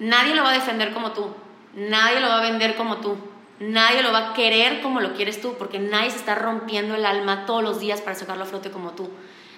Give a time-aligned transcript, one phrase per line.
[0.00, 1.32] nadie lo va a defender como tú,
[1.74, 3.16] nadie lo va a vender como tú,
[3.60, 7.06] nadie lo va a querer como lo quieres tú, porque nadie se está rompiendo el
[7.06, 9.08] alma todos los días para sacarlo a flote como tú.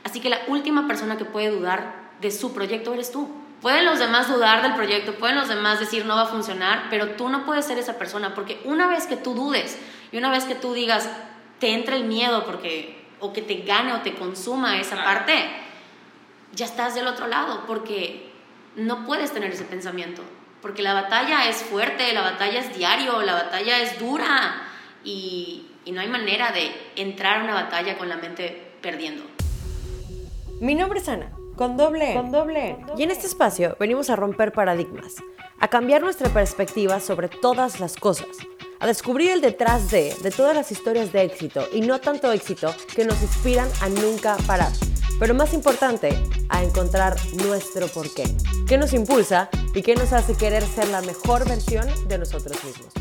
[0.05, 3.31] Así que la última persona que puede dudar de su proyecto eres tú.
[3.63, 7.11] Pueden los demás dudar del proyecto, pueden los demás decir no va a funcionar, pero
[7.11, 9.79] tú no puedes ser esa persona, porque una vez que tú dudes
[10.11, 11.09] y una vez que tú digas,
[11.61, 15.49] te entra el miedo porque o que te gane o te consuma esa parte,
[16.51, 18.32] ya estás del otro lado, porque
[18.77, 20.23] no puedes tener ese pensamiento,
[20.61, 24.63] porque la batalla es fuerte, la batalla es diario, la batalla es dura
[25.05, 29.25] y, y no hay manera de entrar a una batalla con la mente perdiendo.
[30.61, 32.15] Mi nombre es Ana con doble.
[32.15, 32.77] Con doble.
[32.97, 35.17] Y en este espacio venimos a romper paradigmas,
[35.61, 38.29] a cambiar nuestra perspectiva sobre todas las cosas,
[38.81, 42.75] a descubrir el detrás de, de todas las historias de éxito y no tanto éxito
[42.95, 44.73] que nos inspiran a nunca parar.
[45.23, 47.15] Pero más importante, a encontrar
[47.47, 48.25] nuestro porqué.
[48.67, 52.93] ¿Qué nos impulsa y qué nos hace querer ser la mejor versión de nosotros mismos?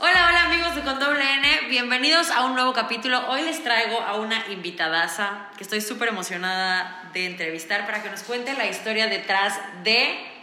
[0.00, 3.24] Hola, hola amigos de Con Doble N, bienvenidos a un nuevo capítulo.
[3.28, 8.24] Hoy les traigo a una invitadaza que estoy súper emocionada de entrevistar para que nos
[8.24, 10.35] cuente la historia detrás de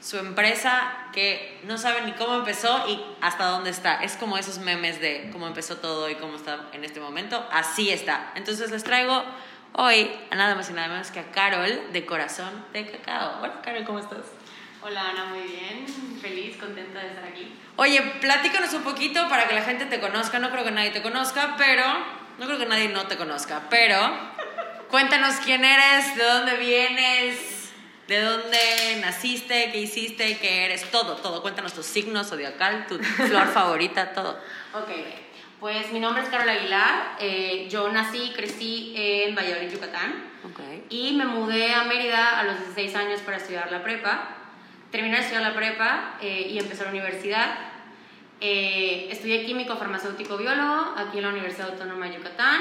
[0.00, 4.02] su empresa que no saben ni cómo empezó y hasta dónde está.
[4.02, 7.46] Es como esos memes de cómo empezó todo y cómo está en este momento.
[7.50, 8.32] Así está.
[8.34, 9.24] Entonces les traigo
[9.72, 13.40] hoy a nada más y nada menos que a Carol de Corazón de Cacao.
[13.42, 14.26] Hola Carol, ¿cómo estás?
[14.80, 15.86] Hola Ana, muy bien,
[16.22, 17.52] feliz, contenta de estar aquí.
[17.76, 20.38] Oye, platícanos un poquito para que la gente te conozca.
[20.38, 21.84] No creo que nadie te conozca, pero
[22.38, 23.98] no creo que nadie no te conozca, pero
[24.88, 27.57] cuéntanos quién eres, de dónde vienes,
[28.08, 28.58] de dónde
[29.00, 31.42] naciste, qué hiciste, qué eres, todo, todo.
[31.42, 34.40] Cuéntanos tus signos zodiacal, tu flor favorita, todo.
[34.74, 34.90] Ok,
[35.60, 37.16] pues mi nombre es Carol Aguilar.
[37.20, 40.32] Eh, yo nací y crecí en Valladolid, Yucatán.
[40.52, 40.84] Okay.
[40.88, 44.34] Y me mudé a Mérida a los 16 años para estudiar la prepa
[44.90, 47.58] terminé de estudiar la prepa eh, y empecé la universidad.
[48.40, 52.60] Eh, estudié químico, farmacéutico, biólogo aquí en la Universidad Autónoma de Yucatán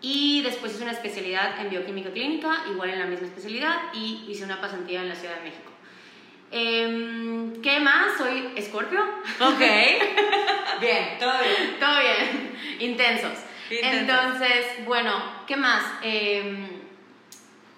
[0.00, 4.44] y después hice una especialidad en bioquímica clínica, igual en la misma especialidad, y hice
[4.44, 5.70] una pasantía en la Ciudad de México.
[6.50, 8.16] Em, ¿Qué más?
[8.18, 9.00] Soy escorpio.
[9.40, 9.60] Ok.
[10.80, 11.76] bien, todo bien.
[11.78, 12.56] Todo bien.
[12.80, 13.38] Intensos.
[13.70, 14.00] Intensos.
[14.00, 15.84] Entonces, bueno, ¿qué más?
[16.02, 16.80] Em,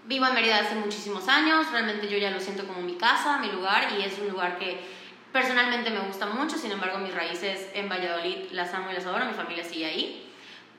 [0.05, 3.53] Vivo en Mérida hace muchísimos años, realmente yo ya lo siento como mi casa, mi
[3.53, 4.81] lugar, y es un lugar que
[5.33, 9.27] personalmente me gusta mucho, sin embargo mis raíces en Valladolid las amo y las adoro,
[9.27, 10.32] mi familia sigue ahí,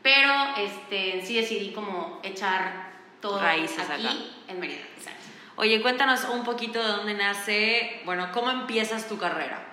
[0.03, 2.91] pero este, sí decidí como echar
[3.22, 4.16] todo Raíces aquí acá.
[4.50, 4.81] en Mérida.
[4.97, 5.24] Exacto.
[5.56, 9.63] Oye, cuéntanos un poquito de dónde nace, bueno, cómo empiezas tu carrera.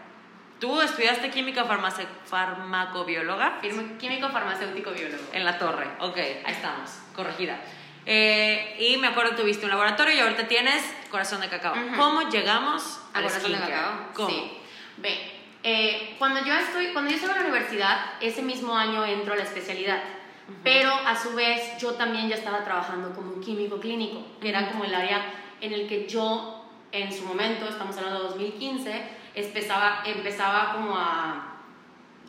[0.61, 3.61] Tú estudiaste química farmacobióloga
[3.99, 5.25] químico, farmacéutico, biólogo.
[5.33, 5.87] en la torre.
[6.01, 7.59] Ok, ahí estamos, corregida.
[8.05, 11.73] Eh, y me acuerdo que tuviste un laboratorio y ahorita tienes corazón de cacao.
[11.73, 11.97] Ujú.
[11.97, 13.93] ¿Cómo llegamos a al corazón de cacao.
[14.15, 14.29] ¿Cómo?
[14.29, 14.53] Sí.
[14.99, 19.33] Ve, eh, cuando yo estoy, cuando yo estaba en la universidad, ese mismo año entro
[19.33, 20.03] a la especialidad.
[20.63, 24.85] Pero a su vez yo también ya estaba trabajando como químico clínico, que era como
[24.85, 25.23] el área
[25.61, 29.03] en el que yo en su momento, estamos hablando de 2015,
[29.35, 31.57] empezaba, empezaba como a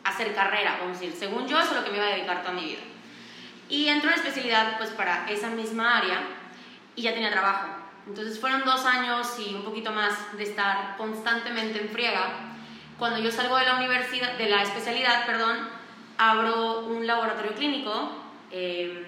[0.04, 1.16] hacer carrera, vamos a decir.
[1.18, 2.80] Según yo, eso es lo que me iba a dedicar toda mi vida.
[3.68, 6.22] Y entró en especialidad pues para esa misma área
[6.94, 7.68] y ya tenía trabajo.
[8.06, 12.54] Entonces fueron dos años y un poquito más de estar constantemente en friega.
[12.98, 15.68] Cuando yo salgo de la universidad, de la especialidad, perdón,
[16.30, 18.10] abro un laboratorio clínico
[18.52, 19.06] eh,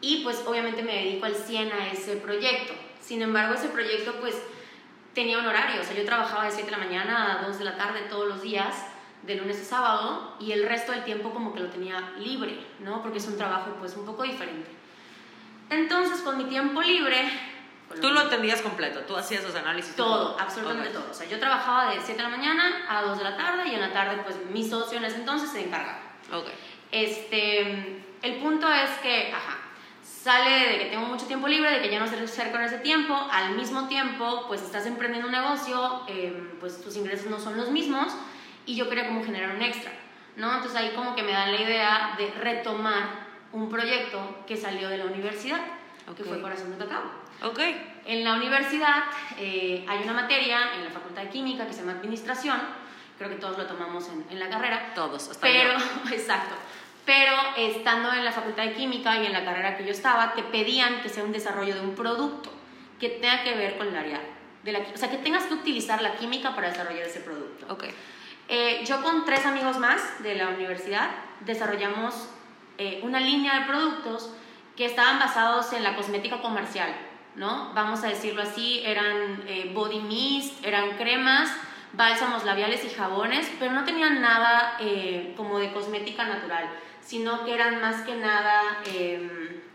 [0.00, 2.72] y pues obviamente me dedico al 100 a ese proyecto.
[3.00, 4.40] Sin embargo, ese proyecto pues
[5.14, 7.64] tenía un horario, o sea, yo trabajaba de 7 de la mañana a 2 de
[7.64, 8.74] la tarde todos los días,
[9.22, 13.02] de lunes a sábado, y el resto del tiempo como que lo tenía libre, ¿no?
[13.02, 14.70] Porque es un trabajo pues un poco diferente.
[15.70, 17.28] Entonces, con mi tiempo libre...
[18.00, 19.94] Tú lo atendías completo, tú hacías los análisis.
[19.96, 20.94] todo, absolutamente Ok.
[20.94, 21.10] todo.
[21.10, 23.74] O sea, yo trabajaba de 7 de la mañana a 2 de la tarde y
[23.74, 26.05] en la tarde pues mi socio en ese entonces se encargaba.
[26.32, 26.46] Ok.
[26.92, 27.60] Este,
[28.22, 29.58] el punto es que, ajá,
[30.02, 32.78] sale de que tengo mucho tiempo libre, de que ya no sé hacer con ese
[32.78, 37.56] tiempo, al mismo tiempo, pues estás emprendiendo un negocio, eh, pues tus ingresos no son
[37.56, 38.12] los mismos
[38.64, 39.92] y yo quería como generar un extra,
[40.36, 40.52] ¿no?
[40.54, 44.98] Entonces ahí como que me dan la idea de retomar un proyecto que salió de
[44.98, 45.60] la universidad,
[46.16, 46.28] que Ok.
[46.28, 47.02] fue Corazón de Cacao.
[47.42, 47.60] Ok.
[48.06, 49.04] En la universidad
[49.38, 52.58] eh, hay una materia en la Facultad de Química que se llama Administración,
[53.18, 56.10] creo que todos lo tomamos en, en la carrera, Todos, hasta pero, yo.
[56.14, 56.54] exacto.
[57.04, 60.42] Pero estando en la facultad de química y en la carrera que yo estaba, te
[60.42, 62.50] pedían que sea un desarrollo de un producto
[62.98, 64.20] que tenga que ver con el área
[64.64, 67.66] de la O sea, que tengas que utilizar la química para desarrollar ese producto.
[67.72, 67.84] Ok.
[68.48, 71.10] Eh, yo con tres amigos más de la universidad
[71.40, 72.28] desarrollamos
[72.78, 74.30] eh, una línea de productos
[74.76, 76.94] que estaban basados en la cosmética comercial,
[77.34, 77.72] ¿no?
[77.74, 81.50] Vamos a decirlo así, eran eh, body mist, eran cremas,
[81.92, 86.68] bálsamos labiales y jabones, pero no tenían nada eh, como de cosmética natural,
[87.00, 88.82] sino que eran más que nada...
[88.86, 89.66] Em,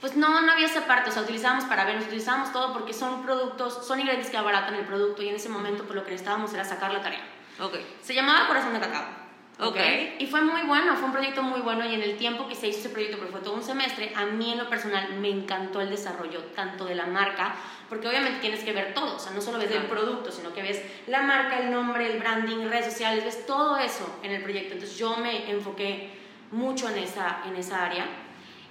[0.00, 3.84] pues no, no había esa parte, o sea, utilizábamos parabenos, utilizábamos todo porque son productos,
[3.84, 6.64] son ingredientes que abaratan el producto y en ese momento pues lo que necesitábamos era
[6.64, 7.26] sacar la tarea.
[7.60, 7.74] Ok.
[8.00, 9.18] Se llamaba Corazón de Cacao.
[9.60, 9.76] Ok.
[10.20, 12.68] Y fue muy bueno, fue un proyecto muy bueno y en el tiempo que se
[12.68, 15.80] hizo ese proyecto, porque fue todo un semestre, a mí en lo personal me encantó
[15.80, 17.56] el desarrollo tanto de la marca,
[17.88, 20.62] porque obviamente tienes que ver todo, o sea, no solo ves el producto, sino que
[20.62, 24.74] ves la marca, el nombre, el branding, redes sociales, ves todo eso en el proyecto.
[24.74, 26.10] Entonces yo me enfoqué
[26.50, 28.06] mucho en esa, en esa área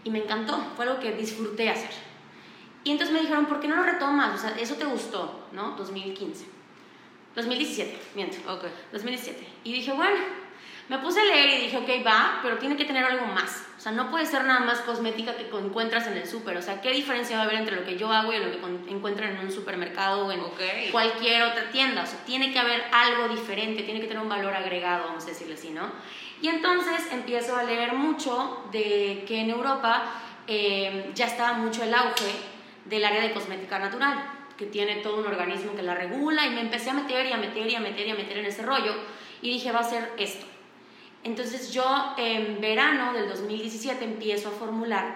[0.03, 1.91] y me encantó, fue algo que disfruté hacer.
[2.83, 4.35] Y entonces me dijeron, ¿por qué no lo retomas?
[4.35, 5.71] O sea, eso te gustó, ¿no?
[5.71, 6.45] 2015.
[7.35, 8.37] 2017, miento.
[8.51, 8.63] Ok.
[8.91, 9.45] 2017.
[9.63, 10.17] Y dije, bueno,
[10.89, 13.65] me puse a leer y dije, ok, va, pero tiene que tener algo más.
[13.77, 16.55] O sea, no puede ser nada más cosmética que encuentras en el súper.
[16.57, 18.91] O sea, ¿qué diferencia va a haber entre lo que yo hago y lo que
[18.91, 20.61] encuentran en un supermercado o en Ok.
[20.91, 22.03] cualquier otra tienda?
[22.03, 25.27] O sea, tiene que haber algo diferente, tiene que tener un valor agregado, vamos a
[25.27, 25.91] decirlo así, ¿no?
[26.41, 30.05] Y entonces empiezo a leer mucho de que en Europa
[30.47, 32.31] eh, ya estaba mucho el auge
[32.85, 34.23] del área de cosmética natural,
[34.57, 37.37] que tiene todo un organismo que la regula, y me empecé a meter y a
[37.37, 38.95] meter y a meter y a meter en ese rollo,
[39.41, 40.45] y dije, va a ser esto.
[41.23, 45.15] Entonces yo en verano del 2017 empiezo a formular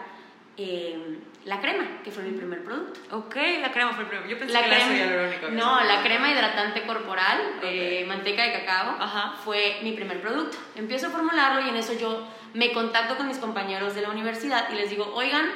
[0.57, 3.00] eh, la crema, que fue mi primer producto.
[3.15, 4.30] Ok, la crema fue el primero.
[4.30, 8.07] Yo pensé La que crema, era no, la crema hidratante corporal de Ok.
[8.07, 9.33] manteca de cacao Ajá.
[9.44, 10.57] fue mi primer producto.
[10.75, 14.69] Empiezo a formularlo y en eso yo me contacto con mis compañeros de la universidad
[14.71, 15.50] y les digo, oigan,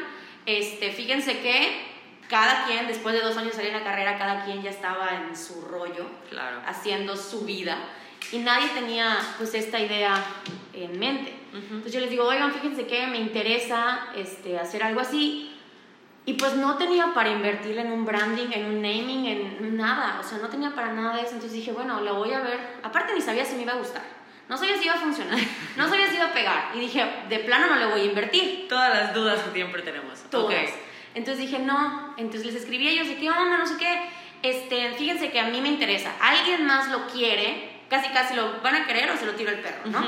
[0.45, 1.93] este, fíjense que
[2.29, 5.09] cada quien, después de dos años de salir en la carrera, cada quien ya estaba
[5.15, 6.61] en su rollo, Claro.
[6.65, 7.77] haciendo su vida
[8.31, 10.23] y nadie tenía pues esta idea
[10.73, 11.33] en mente.
[11.53, 15.51] Entonces yo les digo, oigan, fíjense que me interesa este, hacer algo así.
[16.25, 20.19] Y pues no tenía para invertir en un branding, en un naming, en nada.
[20.19, 21.33] O sea, no tenía para nada de eso.
[21.33, 22.59] Entonces dije, bueno, lo voy a ver.
[22.83, 24.01] Aparte ni sabía si me iba a gustar.
[24.49, 25.39] No sabía si iba a funcionar.
[25.77, 26.71] No sabía si iba a pegar.
[26.73, 28.67] Y dije, de plano no le voy a invertir.
[28.67, 30.19] Todas las dudas que siempre tenemos.
[30.31, 30.69] Todas.
[30.69, 30.75] Ok.
[31.13, 32.15] Entonces dije, no.
[32.17, 34.09] Entonces les escribí a ellos de qué onda, no sé qué.
[34.41, 36.11] Este, fíjense que a mí me interesa.
[36.19, 37.74] Alguien más lo quiere.
[37.89, 40.05] Casi, casi lo van a querer o se lo tiro al perro, ¿no?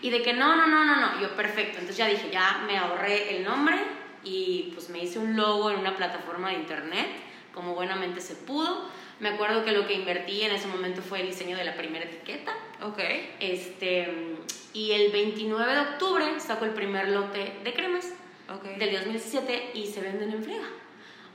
[0.00, 1.20] Y de que no, no, no, no, no.
[1.20, 1.72] Yo, perfecto.
[1.78, 3.76] Entonces ya dije, ya me ahorré el nombre
[4.24, 7.06] y pues me hice un logo en una plataforma de internet,
[7.52, 8.88] como buenamente se pudo.
[9.20, 12.04] Me acuerdo que lo que invertí en ese momento fue el diseño de la primera
[12.04, 12.52] etiqueta.
[12.82, 13.00] Ok.
[13.40, 14.36] Este,
[14.72, 18.12] y el 29 de octubre saco el primer lote de cremas
[18.48, 18.64] Ok.
[18.78, 20.68] del 2017 y se venden en friega.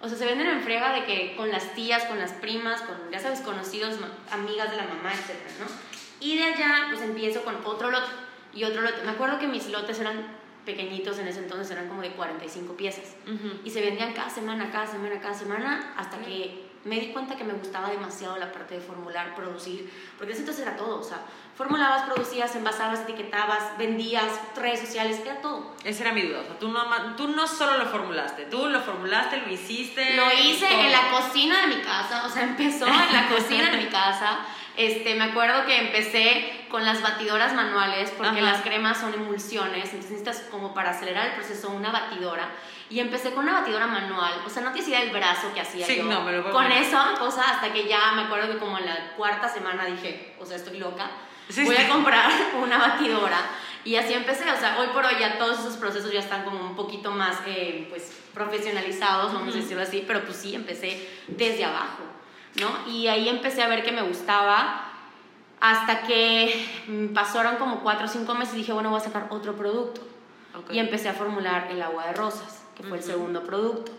[0.03, 2.97] O sea, se venden en friega de que con las tías, con las primas, con,
[3.09, 3.95] ya sabes, conocidos,
[4.29, 5.65] amigas de la mamá, etcétera, ¿no?
[6.19, 8.11] Y de allá, pues empiezo con otro lote
[8.53, 9.01] y otro lote.
[9.05, 10.27] Me acuerdo que mis lotes eran
[10.65, 13.15] pequeñitos en ese entonces, eran como de 45 piezas.
[13.25, 13.61] Ujú.
[13.63, 17.45] Y se vendían cada semana, cada semana, cada semana, hasta que me di cuenta que
[17.45, 21.21] me gustaba demasiado la parte de formular, producir, porque ese entonces era todo, o sea,
[21.55, 25.73] formulabas, producías, envasabas, etiquetabas, vendías, redes sociales, era todo.
[25.83, 26.39] Esa era mi duda.
[26.41, 30.15] O sea, tú no, tú no solo lo formulaste, tú lo formulaste, lo hiciste.
[30.15, 30.79] Lo hice todo.
[30.79, 34.39] en la cocina de mi casa, o sea, empezó en la cocina de mi casa.
[34.75, 38.53] Este, me acuerdo que empecé con las batidoras manuales porque Ajá.
[38.53, 42.49] las cremas son emulsiones, entonces necesitas como para acelerar el proceso una batidora.
[42.89, 45.85] Y empecé con una batidora manual, o sea, no tienes idea del brazo que hacía
[45.85, 46.05] Sí, yo.
[46.05, 48.87] no, me lo puedo con esa cosa hasta que ya me acuerdo que como en
[48.87, 51.07] la cuarta semana dije, o sea, estoy loca,
[51.49, 51.81] Sí, voy sí.
[51.83, 52.31] a comprar
[52.61, 53.39] una batidora.
[53.85, 56.61] Y así empecé, o sea, hoy por hoy ya todos esos procesos ya están como
[56.61, 61.65] un poquito más, eh, pues, profesionalizados, vamos a decirlo así, pero pues sí, empecé desde
[61.65, 62.03] abajo,
[62.61, 62.89] ¿no?
[62.89, 64.85] Y ahí empecé a ver que me gustaba
[65.59, 69.55] hasta que pasaron como cuatro o cinco meses y dije, bueno, voy a sacar otro
[69.55, 70.01] producto.
[70.55, 70.71] Ok.
[70.71, 73.11] Y empecé a formular el agua de rosas, que fue el Ujú.
[73.11, 73.91] segundo producto.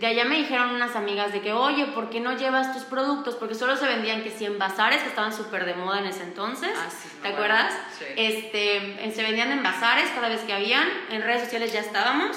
[0.00, 3.34] De allá me dijeron unas amigas de que, oye, ¿por qué no llevas tus productos?
[3.34, 6.70] Porque solo se vendían que 100 bazares, que estaban súper de moda en ese entonces.
[6.74, 7.74] Ah, sí, ¿Te acuerdas?
[7.98, 8.06] Sí.
[8.16, 10.88] Este, en- se vendían en bazares cada vez que habían.
[11.10, 12.34] En redes sociales ya estábamos.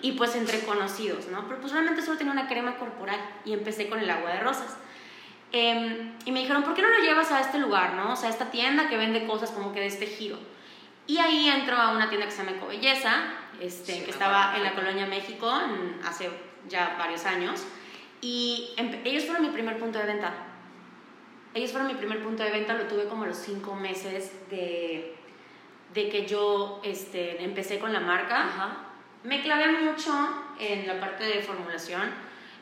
[0.00, 1.46] Y pues entre conocidos, ¿no?
[1.46, 4.74] Pero pues realmente solo tenía una crema corporal y empecé con el agua de rosas.
[5.52, 8.14] Em, y me dijeron, ¿por qué no lo llevas a este lugar, no?
[8.14, 10.38] O sea, a esta tienda que vende cosas como que de este giro.
[11.06, 13.24] Y ahí entro a una tienda que se llama Ecobelleza,
[13.60, 16.30] este, Sí, que estaba en la colonia México en- hace
[16.68, 17.64] ya varios años.
[18.20, 18.70] Y
[19.04, 20.32] ellos fueron mi primer punto de venta.
[21.52, 25.14] Ellos fueron mi primer punto de venta, lo tuve como a los cinco meses de,
[25.92, 28.44] de que yo este, empecé con la marca.
[28.44, 28.78] Ajá.
[29.22, 30.12] Me clavé mucho
[30.58, 32.02] en la parte de formulación.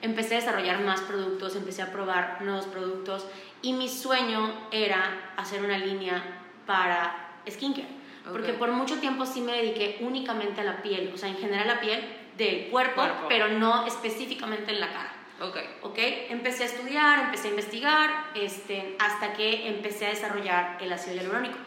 [0.00, 3.26] Empecé a desarrollar más productos, empecé a probar nuevos productos
[3.62, 6.22] y mi sueño era hacer una línea
[6.66, 7.88] para skincare.
[8.30, 11.66] Porque por mucho tiempo sí me dediqué únicamente a la piel, o sea, en general
[11.66, 12.00] la piel,
[12.36, 13.26] del cuerpo, Cuerpo.
[13.28, 15.12] pero no específicamente en la cara.
[15.40, 15.56] Ok.
[15.82, 15.98] ¿ok?
[16.30, 21.58] Empecé a estudiar, empecé a investigar, este, hasta que empecé a desarrollar el ácido hialurónico.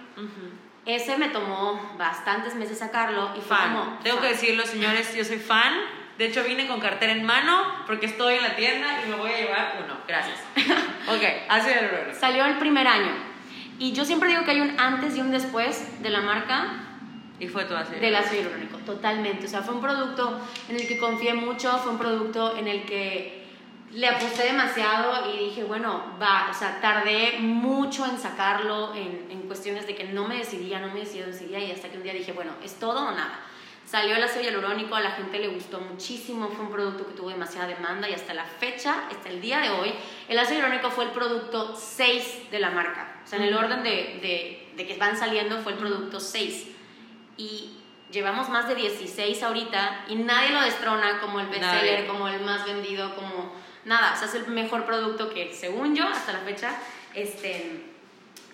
[0.85, 3.73] Ese me tomó bastantes meses sacarlo y fue Fan.
[3.75, 3.99] como...
[4.03, 4.31] Tengo que fan.
[4.33, 5.73] decirlo, señores, yo soy fan.
[6.17, 9.31] De hecho, vine con cartera en mano porque estoy en la tienda y me voy
[9.31, 9.97] a llevar uno.
[10.07, 10.37] Gracias.
[11.07, 12.17] ok, de hialurónico.
[12.19, 13.11] Salió el primer año.
[13.79, 16.84] Y yo siempre digo que hay un antes y un después de la marca
[17.39, 17.95] Y fue todo así.
[17.95, 19.45] del ácido hialurónico, totalmente.
[19.45, 20.39] O sea, fue un producto
[20.69, 23.45] en el que confié mucho, fue un producto en el que
[23.91, 29.41] le aposté demasiado y dije, bueno, va, o sea, tardé mucho en sacarlo en, en
[29.43, 32.13] cuestiones de que no me decidía, no me decidía, decidía y hasta que un día
[32.13, 33.39] dije, bueno, es todo o nada.
[33.85, 37.29] Salió el ácido hialurónico, a la gente le gustó muchísimo, fue un producto que tuvo
[37.29, 39.93] demasiada demanda y hasta la fecha, hasta el día de hoy,
[40.27, 43.21] el ácido hialurónico fue el producto 6 de la marca.
[43.23, 46.74] O sea, en el orden de, de, de que van saliendo fue el producto 6
[47.37, 47.77] y
[48.11, 52.65] llevamos más de 16 ahorita y nadie lo destrona como el bestseller, como el más
[52.65, 56.75] vendido, como nada, o sea, es el mejor producto que según yo hasta la fecha
[57.13, 57.85] este,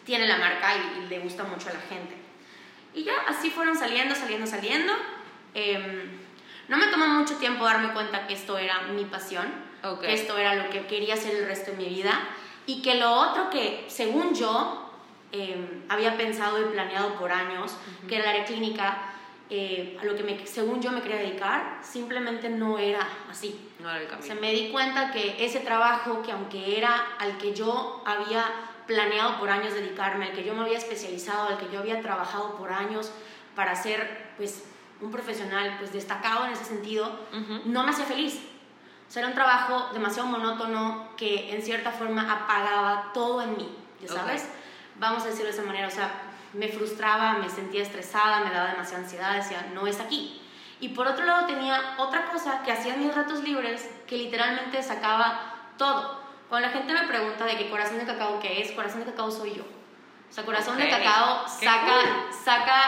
[0.05, 2.15] tiene la marca y, y le gusta mucho a la gente.
[2.93, 4.93] Y ya así fueron saliendo, saliendo, saliendo.
[5.53, 6.19] Em,
[6.67, 9.47] no me tomó mucho tiempo darme cuenta que esto era mi pasión,
[10.00, 12.17] que esto era lo que quería hacer el resto de mi vida
[12.65, 14.90] y que lo otro que, según yo,
[15.31, 17.75] em, había pensado y planeado por años,
[18.07, 18.97] que era el área clínica,
[19.50, 23.69] eh, a lo que me, según yo me quería dedicar, simplemente no era así.
[23.79, 24.25] No era el O camino.
[24.27, 28.45] sea, me di cuenta que ese trabajo, que aunque era al que yo había
[28.88, 32.55] planeado por años dedicarme, al que yo me había especializado, al que yo había trabajado
[32.57, 33.11] por años
[33.55, 34.63] para ser pues
[35.01, 37.61] un profesional pues destacado en ese sentido, Ujú.
[37.65, 38.39] no me hacía feliz.
[39.07, 43.69] O sea, era un trabajo demasiado monótono que en cierta forma apagaba todo en mí,
[44.01, 44.47] ¿ya sabes?
[44.95, 46.12] Vamos a decirlo de esa manera, o sea,
[46.53, 50.41] me frustraba, me sentía estresada, me daba demasiada ansiedad, decía, no es aquí.
[50.79, 54.81] Y por otro lado tenía otra cosa que hacía en mis ratos libres que literalmente
[54.81, 55.39] sacaba
[55.77, 56.19] todo.
[56.50, 59.31] Cuando la gente me pregunta de qué corazón de cacao qué es, corazón de cacao
[59.31, 59.63] soy yo.
[59.63, 62.33] O sea, corazón de Ok, cacao saca, cool.
[62.43, 62.81] saca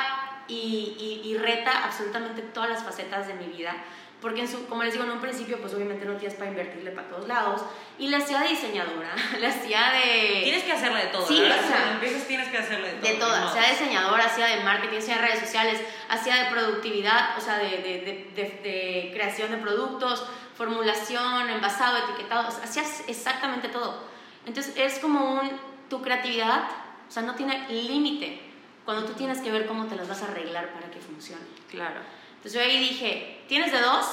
[0.47, 3.73] y, y, y reta absolutamente todas las facetas de mi vida.
[4.23, 6.89] Porque, en su, como les digo, en un principio, pues obviamente no tienes para invertirle
[6.91, 7.61] para todos lados.
[7.99, 10.41] Y le hacía de diseñadora, le hacía de...
[10.45, 11.59] Tienes que hacerle de todo, Sí, ¿verdad?
[11.59, 13.11] o sea, Cuando empiezas tienes que hacerle de todo.
[13.11, 17.41] de todas, sea diseñadora, hacía de marketing, hacía de redes sociales, hacía de productividad, o
[17.41, 20.25] sea, de, de, de, de- creación de productos,
[20.55, 24.01] formulación, envasado, etiquetado, o sea, hacía exactamente todo.
[24.45, 25.51] Entonces es como un,
[25.89, 26.63] tu creatividad,
[27.07, 28.41] o sea, no tiene límite
[28.85, 31.43] cuando tú tienes que ver cómo te las vas a arreglar para que funcione.
[31.69, 31.99] Claro.
[32.43, 34.05] Entonces yo ahí dije, tienes de dos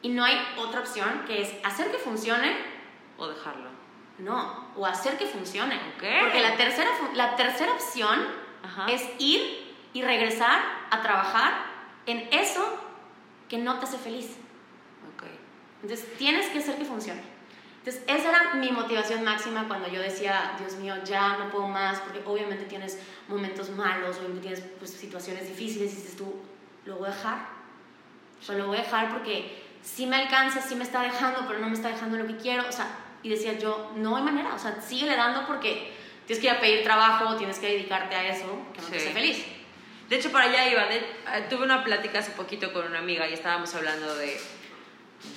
[0.00, 2.56] y no hay otra opción que es hacer que funcione
[3.18, 3.68] O dejarlo.
[4.18, 5.74] no, o hacer que funcione.
[5.96, 6.04] Ok.
[6.20, 8.20] Porque la tercera, la tercera opción
[8.62, 8.86] Ajá.
[8.86, 11.64] es ir y regresar a trabajar
[12.06, 12.64] en eso
[13.48, 14.36] que no te hace feliz.
[15.16, 15.24] Ok.
[15.82, 17.22] Entonces tienes que hacer que funcione.
[17.78, 21.98] Entonces esa era mi motivación máxima cuando yo decía, Dios mío, ya no puedo más,
[21.98, 26.40] porque obviamente tienes momentos malos, obviamente tienes pues, situaciones difíciles y dices tú,
[26.84, 27.38] lo voy a dejar.
[28.40, 31.58] O sea, lo voy a dejar porque sí me alcanza, sí me está dejando, pero
[31.60, 32.68] no me está dejando lo que quiero.
[32.68, 32.88] O sea,
[33.22, 35.92] y decía yo, no hay manera, o sea, síguele dando porque
[36.26, 39.04] tienes que ir a pedir trabajo, tienes que dedicarte a eso, que no te Sí.
[39.06, 39.44] hace feliz.
[40.08, 40.84] De hecho, para allá iba.
[40.86, 44.40] De- eh, tuve una plática hace poquito con una amiga y estábamos hablando de,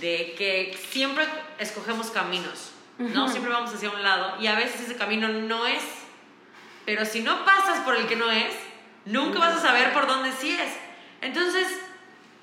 [0.01, 1.25] de que siempre
[1.59, 3.27] escogemos caminos, ¿no?
[3.29, 5.83] Siempre vamos hacia un lado y a veces ese camino no es.
[6.85, 8.53] Pero si no pasas por el que no es,
[9.05, 10.73] nunca vas a saber por dónde sí es.
[11.21, 11.67] Entonces,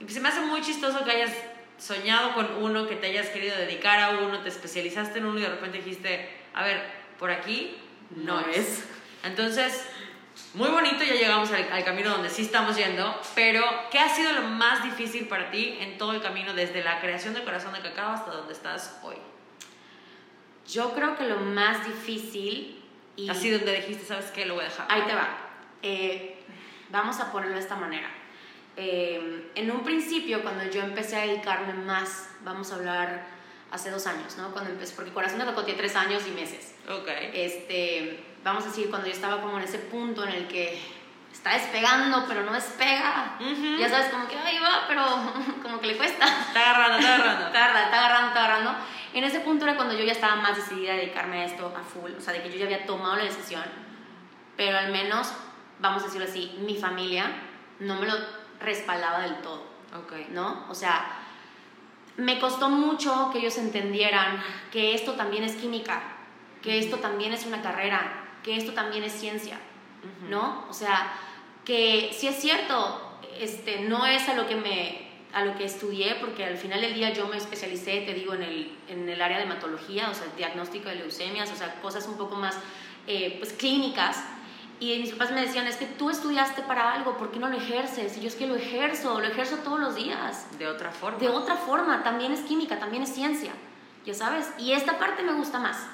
[0.07, 1.33] se me hace muy chistoso que hayas
[1.79, 5.43] soñado con uno, que te hayas querido dedicar a uno, te especializaste en uno y
[5.43, 6.83] de repente dijiste, a ver,
[7.19, 7.76] por aquí
[8.11, 8.57] no, No es.
[8.57, 8.85] es.
[9.25, 9.87] Entonces,
[10.55, 14.33] muy bonito, ya llegamos al, al camino donde sí estamos yendo, pero ¿qué ha sido
[14.33, 17.81] lo más difícil para ti en todo el camino, desde la creación de Corazón de
[17.81, 19.17] Cacao hasta donde estás hoy?
[20.69, 22.83] Yo creo que lo más difícil
[23.17, 24.47] y Así donde dijiste, ¿sabes qué?
[24.47, 24.87] Lo voy a dejar.
[24.88, 25.29] Ahí te va.
[25.83, 26.43] Eh,
[26.91, 28.09] vamos a ponerlo de esta manera.
[28.76, 33.26] Eh, en un principio, cuando yo empecé a dedicarme más, vamos a hablar
[33.71, 34.50] hace dos años, ¿no?
[34.52, 36.75] Cuando empecé, porque Corazón de Cacao tiene tres años y meses.
[36.88, 37.09] Ok.
[37.33, 40.81] Este, vamos a decir, cuando yo estaba como en ese punto en el que
[41.33, 43.37] está despegando, pero no despega.
[43.41, 43.79] Ujú.
[43.79, 45.05] Ya sabes, como que ahí va, pero
[45.62, 46.26] como que le cuesta.
[46.26, 47.50] Está agarrando, está agarrando.
[47.52, 48.75] Tarda, está agarrando, está agarrando.
[49.14, 51.83] En ese punto era cuando yo ya estaba más decidida a dedicarme a esto a
[51.83, 53.64] full, o sea, de que yo ya había tomado la decisión,
[54.57, 55.33] pero al menos,
[55.81, 57.31] vamos a decirlo así, mi familia
[57.79, 58.14] no me lo
[58.62, 59.62] respaldaba del todo,
[59.99, 60.28] Ok.
[60.31, 60.66] ¿no?
[60.71, 61.19] O sea,
[62.16, 66.02] me costó mucho que ellos entendieran que esto también es química,
[66.62, 69.59] que esto también es una carrera, que esto también es ciencia,
[70.28, 70.64] ¿no?
[70.69, 71.12] O sea,
[71.64, 76.16] que si es cierto, este, no es a lo que me a lo que estudié,
[76.16, 79.38] porque al final del día yo me especialicé, te digo, en el, en el área
[79.38, 82.59] de hematología, o sea, el diagnóstico de leucemias, o sea, cosas un poco más
[83.07, 84.23] eh, pues, clínicas.
[84.83, 87.57] Y mis papás me decían, es que tú estudiaste para algo, ¿por qué no lo
[87.57, 88.17] ejerces?
[88.17, 90.47] Y yo es que lo ejerzo, lo ejerzo todos los días.
[90.59, 91.19] De otra forma.
[91.19, 93.53] De otra forma, también es química, también es ciencia,
[94.05, 94.53] ya sabes.
[94.59, 95.87] Y esta parte me gusta más,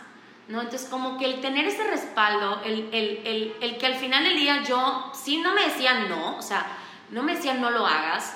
[0.48, 0.62] ¿no?
[0.62, 4.36] Entonces, como que el tener ese respaldo, el, el, el, el que al final del
[4.36, 6.64] día yo, sí no me decían no, o sea,
[7.10, 8.34] no me decían no lo hagas,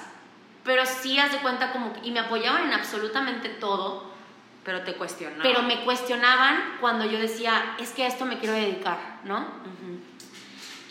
[0.64, 4.04] pero sí haz de cuenta como, que- y me apoyaban en absolutamente todo,
[4.64, 5.42] Pero te cuestionó.
[5.42, 9.46] pero me cuestionaban cuando yo decía, es que a esto me quiero dedicar, ¿no?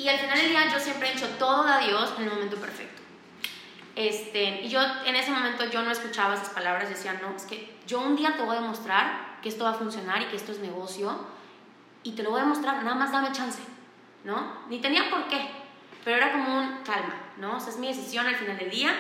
[0.02, 2.58] Y al final del día yo siempre he dicho todo a Dios en el momento
[2.58, 3.04] perfecto.
[3.96, 7.78] Este, y yo en ese momento yo no escuchaba esas palabras, decía, no, es que
[7.86, 10.54] yo un día te voy a demostrar que esto va a funcionar y que esto
[10.54, 11.20] es negocio
[12.02, 13.62] y te lo voy a demostrar, nada más dame chance,
[14.24, 14.62] ¿no?
[14.70, 15.52] Ni tenía por qué,
[16.04, 17.58] pero era como un calma, ¿no?
[17.58, 18.96] O sea, es mi decisión al final del día.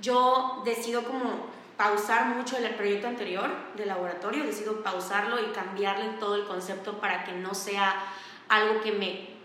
[0.00, 6.36] Yo decido como pausar mucho el proyecto anterior del laboratorio, decido pausarlo y cambiarle todo
[6.36, 7.96] el concepto para que no sea
[8.48, 9.37] algo que me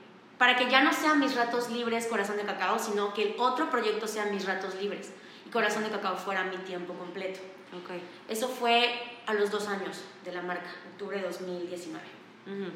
[0.43, 3.69] para que ya no sean mis ratos libres corazón de cacao, sino que el otro
[3.69, 5.13] proyecto sea mis ratos libres
[5.47, 7.39] y corazón de cacao fuera mi tiempo completo.
[7.71, 7.91] Ok.
[8.27, 8.93] Eso fue
[9.25, 12.05] a los dos años de la marca, octubre de 2019.
[12.45, 12.71] Ujú.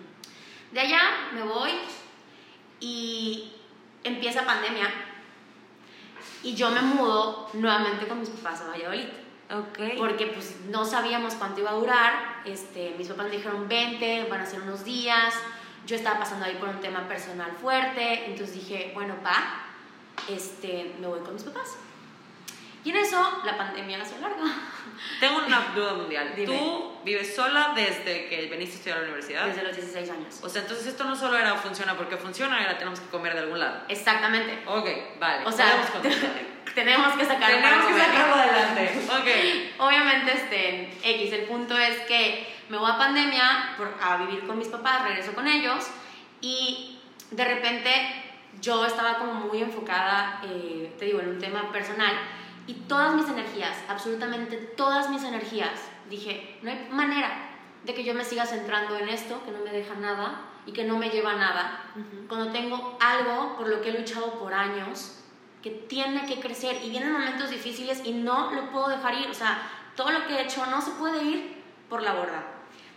[0.72, 1.02] De allá
[1.34, 1.72] me voy
[2.80, 3.52] y
[4.06, 4.90] empieza pandemia
[6.44, 9.10] y yo me mudo nuevamente con mis papás a Valladolid
[9.52, 9.98] Ok.
[9.98, 12.42] porque pues no sabíamos cuánto iba a durar.
[12.46, 15.34] Este, mis papás me dijeron 20, van a ser unos días.
[15.88, 19.64] Yo estaba pasando ahí por un tema personal fuerte, entonces dije, bueno, va,
[20.28, 21.78] este, me voy con mis papás.
[22.84, 24.44] Y en eso la pandemia se alarga.
[25.22, 26.34] Tengo una duda mundial.
[26.36, 26.48] Dime.
[26.48, 29.46] ¿Tú vives sola desde que viniste a estudiar a la universidad?
[29.46, 30.40] Desde los 16 años.
[30.42, 33.40] O sea, entonces esto no solo era funciona porque funciona, era tenemos que comer de
[33.40, 33.82] algún lado.
[33.88, 34.60] Exactamente.
[34.66, 34.90] Ok,
[35.20, 35.46] vale.
[35.46, 35.82] O sea,
[36.76, 38.92] tenemos que sacar tenemos que sacarlo adelante.
[39.10, 39.80] Ok.
[39.86, 44.58] Obviamente, este, X, el punto es que me voy a pandemia por- a vivir con
[44.58, 45.88] mis papás, regreso con ellos
[46.42, 47.00] y
[47.32, 47.92] de repente
[48.62, 52.14] yo estaba como muy enfocada, eh, te digo, en un tema personal
[52.66, 57.30] y todas mis energías, absolutamente todas mis energías, dije, no hay manera
[57.84, 60.84] de que yo me siga centrando en esto, que no me deja nada y que
[60.84, 61.80] no me lleva a nada,
[62.28, 65.24] cuando tengo algo por lo que he luchado por años,
[65.64, 69.34] que tiene que crecer y vienen momentos difíciles y no lo puedo dejar ir, o
[69.34, 69.60] sea,
[69.96, 72.44] todo lo que he hecho no se puede ir por la borda.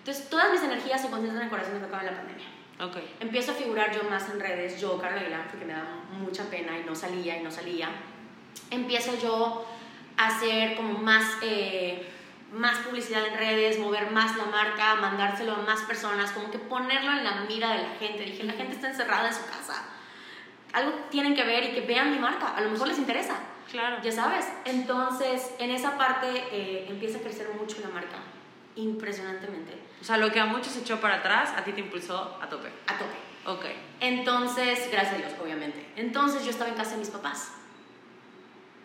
[0.01, 2.47] Entonces, todas mis energías se concentran en el corazón de cacao en la pandemia.
[2.81, 2.97] Ok.
[3.21, 5.85] Empiezo a figurar yo más en redes, yo, Carla Aguilar, porque me da
[6.19, 7.91] mucha pena y no salía y no salía.
[8.71, 9.67] Empiezo yo
[10.17, 12.09] a hacer como más, eh,
[12.53, 17.13] más publicidad en redes, mover más la marca, mandárselo a más personas, como que ponerlo
[17.13, 18.23] en la mira de la gente.
[18.23, 19.85] Dije, la gente está encerrada en su casa.
[20.73, 23.37] Algo tienen que ver y que vean mi marca, a lo mejor les interesa.
[23.71, 23.99] Claro.
[24.03, 28.17] Ya sabes, entonces en esa parte eh, empieza a crecer mucho la marca,
[28.76, 32.48] impresionantemente, O sea, lo que a muchos echó para atrás, a ti te impulsó a
[32.48, 32.68] tope.
[32.87, 33.16] a tope.
[33.46, 33.64] Ok.
[34.00, 35.87] Entonces, gracias a Dios, obviamente.
[35.96, 37.52] Entonces yo estaba en casa de mis papás.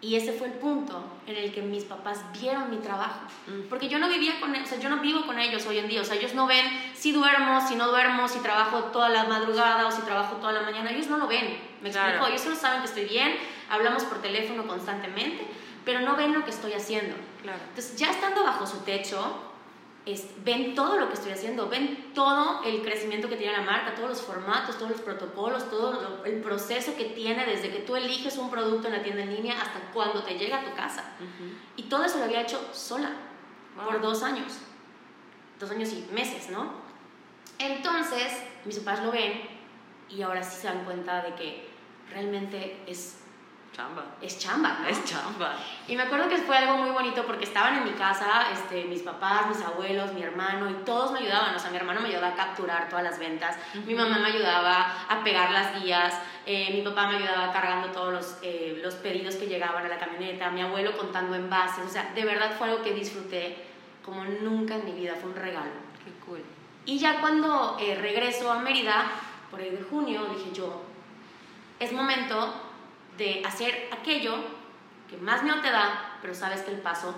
[0.01, 3.21] Y ese fue el punto en el que mis papás vieron mi trabajo.
[3.47, 3.69] Mm.
[3.69, 5.87] Porque yo no vivía con ellos, o sea, yo no vivo con ellos hoy en
[5.87, 6.01] día.
[6.01, 9.87] O sea, ellos no ven si duermo, si no duermo, si trabajo toda la madrugada
[9.87, 10.91] o si trabajo toda la mañana.
[10.91, 11.57] Ellos no lo ven.
[11.81, 12.09] ¿Me Claro.
[12.09, 12.27] explico?
[12.27, 13.35] Ellos solo saben que estoy bien,
[13.69, 15.47] hablamos por teléfono constantemente,
[15.85, 17.15] pero no ven lo que estoy haciendo.
[17.41, 17.59] Claro.
[17.69, 19.53] Entonces, ya estando bajo su techo,
[20.05, 23.95] es- ven todo lo que estoy haciendo, ven todo el crecimiento que tiene la marca,
[23.95, 27.95] todos los formatos, todos los protocolos, todo lo- el proceso que tiene desde que tú
[27.95, 31.03] eliges un producto en la tienda en línea hasta cuando te llega a tu casa.
[31.75, 33.09] Y todo eso lo había hecho sola
[33.75, 33.85] Wow.
[33.85, 34.53] por dos años,
[35.59, 36.71] dos años y meses, ¿no?
[37.59, 38.31] Entonces,
[38.65, 39.41] mis papás lo ven
[40.09, 41.67] y ahora sí se dan cuenta de que
[42.11, 43.21] realmente es,
[43.75, 44.05] Chamba.
[44.21, 44.87] es chamba, ¿no?
[44.87, 45.53] Es chamba.
[45.85, 49.01] Y me acuerdo que fue algo muy bonito porque estaban en mi casa, este, mis
[49.01, 51.53] papás, mis abuelos, mi hermano, y todos me ayudaban.
[51.53, 55.05] O sea, mi hermano me ayudaba a capturar todas las ventas, mi mamá me ayudaba
[55.09, 59.35] a pegar las guías, eh, mi papá me ayudaba cargando todos los, eh, los pedidos
[59.35, 61.85] que llegaban a la camioneta, mi abuelo contando envases.
[61.85, 63.57] O sea, de verdad fue algo que disfruté
[64.05, 65.71] como nunca en mi vida, fue un regalo.
[66.05, 66.41] Qué cool.
[66.85, 69.11] Y ya cuando eh, regreso a Mérida,
[69.51, 70.81] por ahí de junio, dije yo,
[71.77, 72.64] es momento
[73.17, 74.35] de hacer aquello
[75.09, 77.13] que más miedo te da, pero sabes que el paso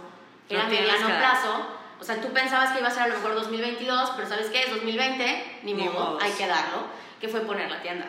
[0.50, 1.68] era tienes mediano plazo.
[2.00, 4.64] O sea, tú pensabas que iba a ser a lo mejor 2022, pero ¿sabes qué?
[4.64, 6.24] Es 2020, ni, Ni modo, modos.
[6.24, 6.84] hay que darlo,
[7.20, 8.06] que fue poner la tienda.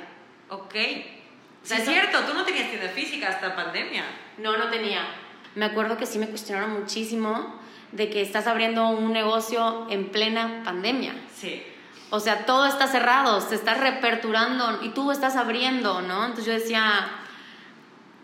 [0.50, 0.64] Ok.
[0.64, 1.14] O Sí,
[1.62, 4.04] sea, es eso- cierto, tú no tenías tienda física hasta pandemia.
[4.38, 5.00] No, no tenía.
[5.54, 7.58] Me acuerdo que sí me cuestionaron muchísimo
[7.92, 11.14] de que estás abriendo un negocio en plena pandemia.
[11.34, 11.62] Sí.
[12.10, 16.24] O sea, todo está cerrado, se está reaperturando y tú estás abriendo, ¿no?
[16.26, 17.06] Entonces yo decía,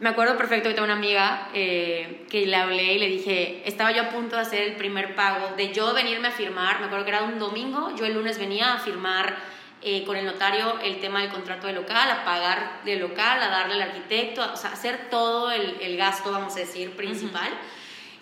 [0.00, 3.92] me acuerdo perfecto que tengo una amiga eh, que le hablé y le dije, estaba
[3.92, 7.04] yo a punto de hacer el primer pago, de yo venirme a firmar, me acuerdo
[7.04, 9.36] que era un domingo, yo el lunes venía a firmar
[9.82, 13.48] eh, con el notario el tema del contrato de local, a pagar de local, a
[13.48, 17.48] darle al arquitecto, o sea, hacer todo el, el gasto, vamos a decir, principal.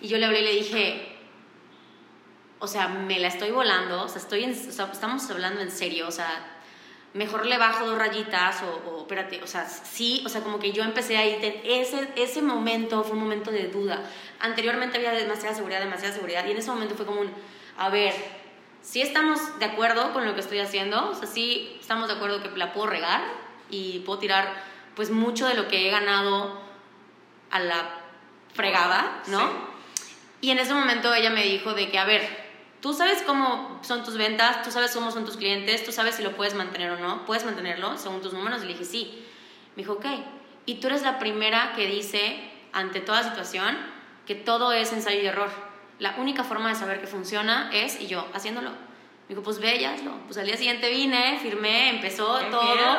[0.00, 1.16] Y yo le hablé y le dije,
[2.58, 5.70] o sea, me la estoy volando, o sea, estoy en- o sea, estamos hablando en
[5.70, 6.51] serio, o sea,
[7.14, 10.72] mejor le bajo dos rayitas o, o espérate, o sea, sí, o sea, como que
[10.72, 14.02] yo empecé ahí, ese, ese momento fue un momento de duda.
[14.40, 17.30] Anteriormente había demasiada seguridad, demasiada seguridad, y en ese momento fue como un,
[17.76, 18.14] a ver,
[18.80, 22.42] sí estamos de acuerdo con lo que estoy haciendo, o sea, sí estamos de acuerdo
[22.42, 23.22] que la puedo regar
[23.70, 24.62] y puedo tirar
[24.94, 26.60] pues mucho de lo que he ganado
[27.50, 27.90] a la
[28.54, 29.40] fregada, ¿no?
[29.94, 30.16] Sí.
[30.42, 32.41] Y en ese momento ella me dijo de que, a ver,
[32.82, 36.22] tú sabes cómo son tus ventas, tú sabes cómo son tus clientes, tú sabes si
[36.22, 38.62] lo puedes mantener o no, puedes mantenerlo según tus números.
[38.62, 39.24] Y le dije, sí.
[39.76, 40.06] Me dijo, ok.
[40.66, 43.78] Y tú eres la primera que dice, ante toda situación,
[44.26, 45.48] que todo es ensayo y error.
[46.00, 48.70] La única forma de saber que funciona es, y yo, haciéndolo.
[48.70, 50.12] Me dijo, pues ve y hazlo.
[50.26, 52.96] Pues al día siguiente vine, firmé, empezó ¡Qué todo miedo!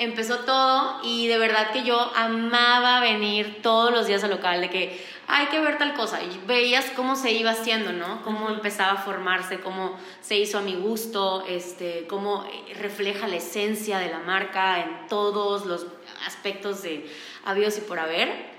[0.00, 4.70] empezó todo y de verdad que yo amaba venir todos los días al local, de
[4.70, 6.22] que hay que ver tal cosa.
[6.22, 8.22] Y veías cómo se iba haciendo, ¿no?
[8.22, 13.36] Cómo empezaba a formarse, cómo se hizo a mi gusto, este, cómo eh, refleja la
[13.36, 15.86] esencia de la marca en todos los
[16.26, 17.08] aspectos de
[17.44, 18.50] habidos y por haber.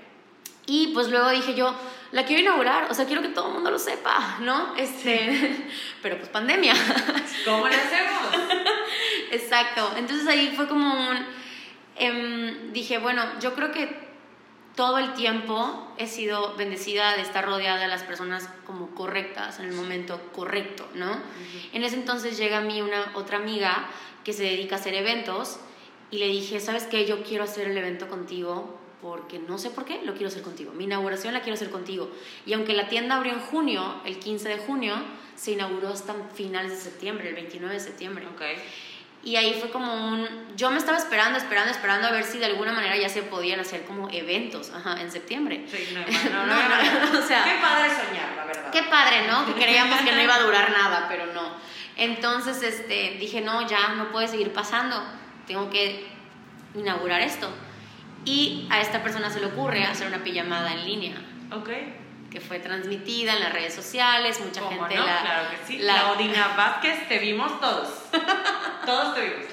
[0.64, 1.74] Y pues luego dije yo,
[2.12, 4.74] la quiero inaugurar, o sea, quiero que todo el mundo lo sepa, ¿no?
[4.76, 5.66] Este,
[6.02, 6.74] pero pues pandemia.
[7.44, 8.22] ¿Cómo le hacemos?
[9.30, 9.92] Exacto.
[9.96, 11.26] Entonces ahí fue como un...
[11.96, 14.11] em, dije, bueno, yo creo que
[14.76, 19.66] todo el tiempo he sido bendecida de estar rodeada de las personas como correctas en
[19.66, 21.18] el momento correcto, ¿no?
[21.72, 23.88] En ese entonces llega a mí una otra amiga
[24.24, 25.58] que se dedica a hacer eventos
[26.10, 27.06] y le dije, ¿sabes qué?
[27.06, 30.72] Yo quiero hacer el evento contigo porque no sé por qué, lo quiero hacer contigo.
[30.72, 32.10] Mi inauguración la quiero hacer contigo.
[32.46, 34.94] Y aunque la tienda abrió en junio, el 15 de junio,
[35.34, 38.26] se inauguró hasta finales de septiembre, el 29 de septiembre.
[38.28, 38.42] Ok.
[39.24, 40.26] Y ahí fue como un...
[40.56, 43.60] Yo me estaba esperando, esperando, esperando a ver si de alguna manera ya se podían
[43.60, 45.64] hacer como eventos, ajá, en septiembre.
[45.70, 48.70] Sí, no, no, no, No, no, no, o sea- Qué padre soñar, la verdad.
[48.72, 49.46] Qué padre, ¿no?
[49.46, 51.54] Que creíamos que no iba a durar nada, pero no.
[51.96, 55.00] Entonces, este, dije, no, ya no puede seguir pasando.
[55.46, 56.04] Tengo que
[56.74, 57.48] inaugurar esto.
[58.24, 61.14] Y a esta persona se le ocurre hacer una pijamada en línea,
[61.52, 61.68] Ok.
[62.32, 65.04] Que fue transmitida en las redes sociales, mucha ¿Cómo gente no?
[65.06, 65.20] la...
[65.20, 65.78] claro que sí.
[65.78, 67.88] la- Claudina Vázquez, te vimos todos.
[68.86, 69.44] todos te vimos.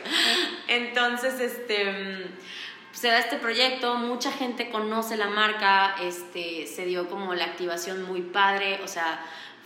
[0.68, 7.10] Entonces, este, mm, se da este proyecto, mucha gente conoce la marca, este, se dio
[7.10, 9.20] como la activación muy padre, o sea,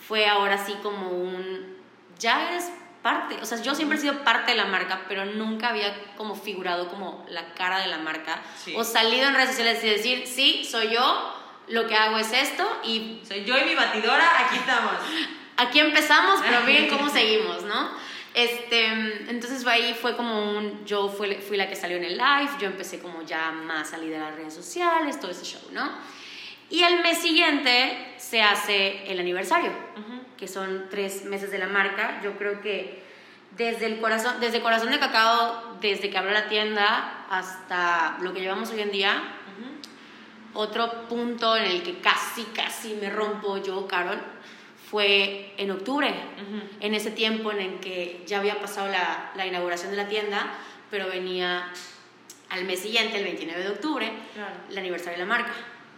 [0.07, 1.77] fue ahora sí como un,
[2.19, 2.71] ya eres
[3.01, 6.35] parte, o sea, yo siempre he sido parte de la marca, pero nunca había como
[6.35, 8.73] figurado como la cara de la marca, Sí.
[8.77, 11.33] o salido en redes sociales y decir, sí, soy yo,
[11.67, 14.93] lo que hago es esto y Soy yo y mi batidora, aquí estamos.
[15.57, 17.91] aquí empezamos, pero miren cómo seguimos, ¿no?
[18.33, 18.85] Este,
[19.29, 22.65] entonces ahí fue como un, yo fui, fui la que salió en el live, yo
[22.65, 25.91] empecé como ya más a liderar redes sociales, todo ese show, ¿no?
[26.69, 29.71] Y el mes siguiente se hace el aniversario,
[30.35, 32.19] que son tres meses de la marca.
[32.23, 33.03] Yo creo que
[33.51, 38.41] desde el corazón, desde Corazón de Cacao, desde que abrió la tienda hasta lo que
[38.41, 39.21] llevamos hoy en día,
[40.53, 44.19] otro punto en el que casi, casi me rompo yo, Carol,
[44.89, 46.13] fue en octubre,
[46.79, 50.53] en ese tiempo en el que ya había pasado la, la inauguración de la tienda,
[50.91, 51.71] pero venía
[52.49, 54.53] al mes siguiente, el 29 de octubre, Claro.
[54.69, 55.51] el aniversario de la marca,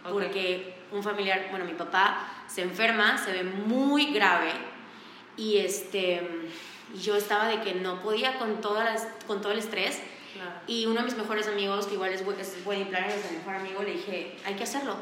[0.08, 4.52] porque un familiar, bueno, mi papá se enferma, se ve muy grave
[5.36, 6.22] y este
[7.02, 10.00] yo estaba de que no podía con, todas las, con todo el estrés
[10.36, 10.60] Claro.
[10.66, 13.54] y uno de mis mejores amigos, que igual es, es wedding planner, es mi mejor
[13.56, 14.96] amigo, le dije, hay que hacerlo.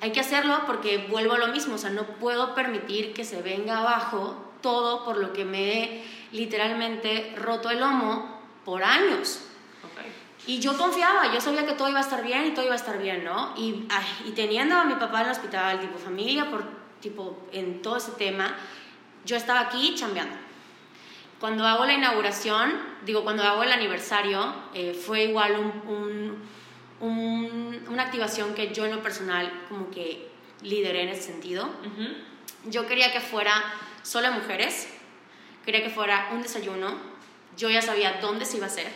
[0.00, 3.40] Hay que hacerlo porque vuelvo a lo mismo, o sea, no puedo permitir que se
[3.42, 9.42] venga abajo todo por lo que me he literalmente roto el lomo por años.
[9.84, 10.04] Ok.
[10.46, 12.78] Y yo confiaba, yo sabía que todo iba a estar bien y todo iba a
[12.78, 13.54] estar bien, ¿no?
[13.56, 16.64] Y, ay, y teniendo a mi papá en el hospital, tipo familia, por,
[17.00, 18.54] tipo en todo ese tema,
[19.24, 20.45] yo estaba aquí chambeando.
[21.40, 22.72] Cuando hago la inauguración,
[23.04, 26.48] digo, cuando hago el aniversario, eh, fue igual un, un-
[27.00, 30.28] un- una activación que yo en lo personal como que
[30.62, 31.64] lideré en ese sentido.
[31.66, 32.70] Ujú.
[32.70, 33.52] Yo quería que fuera
[34.02, 34.88] solo mujeres,
[35.64, 36.94] quería que fuera un desayuno,
[37.56, 38.88] yo ya sabía dónde se iba a hacer,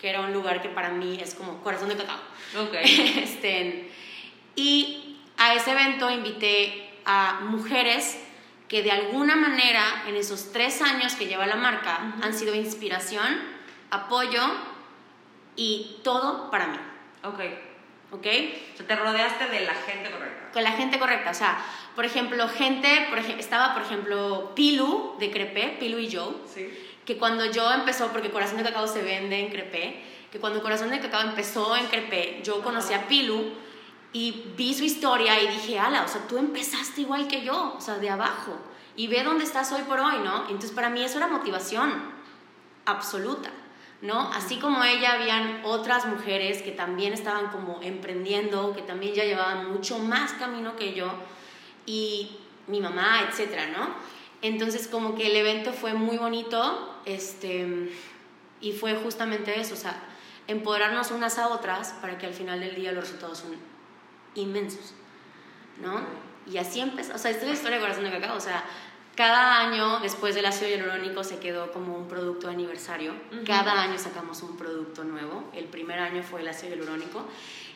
[0.00, 2.18] que era un lugar que para mí es como corazón de cacao.
[2.62, 2.74] Ok.
[2.82, 3.90] Este,
[4.56, 8.18] y a ese evento invité a mujeres
[8.68, 13.26] que de alguna manera en esos tres años que lleva la marca han sido inspiración,
[13.90, 14.40] apoyo
[15.56, 16.78] y todo para mí.
[17.24, 17.40] Ok.
[18.12, 18.26] ¿ok?
[18.74, 20.52] O sea, te rodeaste de la gente correcta.
[20.52, 21.58] Con la gente correcta, o sea,
[21.96, 26.68] por ejemplo, gente, por ej- estaba por ejemplo Pilu de Crepé, Pilu y Joe, Sí.
[27.04, 30.00] que cuando yo empezó, porque Corazón de Cacao se vende en Crepé,
[30.30, 33.52] que cuando Corazón de Cacao empezó en Crepé, yo conocí a Pilu
[34.14, 37.80] y vi su historia y dije, ala, o sea, tú empezaste igual que yo, o
[37.80, 38.56] sea, de abajo,
[38.94, 40.42] y ve dónde estás hoy por hoy, ¿no?
[40.44, 41.92] Entonces para mí eso era motivación
[42.86, 43.50] absoluta,
[44.02, 44.30] ¿no?
[44.32, 49.72] Así como ella, habían otras mujeres que también estaban como emprendiendo, que también ya llevaban
[49.72, 51.12] mucho más camino que yo,
[51.84, 53.88] y mi mamá, etcétera, ¿no?
[54.42, 57.92] Entonces como que el evento fue muy bonito, este,
[58.60, 60.00] y fue justamente eso, o sea,
[60.46, 63.73] empoderarnos unas a otras para que al final del día los resultados son
[64.34, 64.94] inmensos,
[65.80, 66.00] ¿no?
[66.46, 68.64] Y así empezó, o sea, esta es la historia de Corazón de Cacao, o sea,
[69.16, 73.14] cada año después del ácido hialurónico se quedó como un producto de aniversario,
[73.46, 77.24] cada año sacamos un producto nuevo, el primer año fue el ácido hialurónico,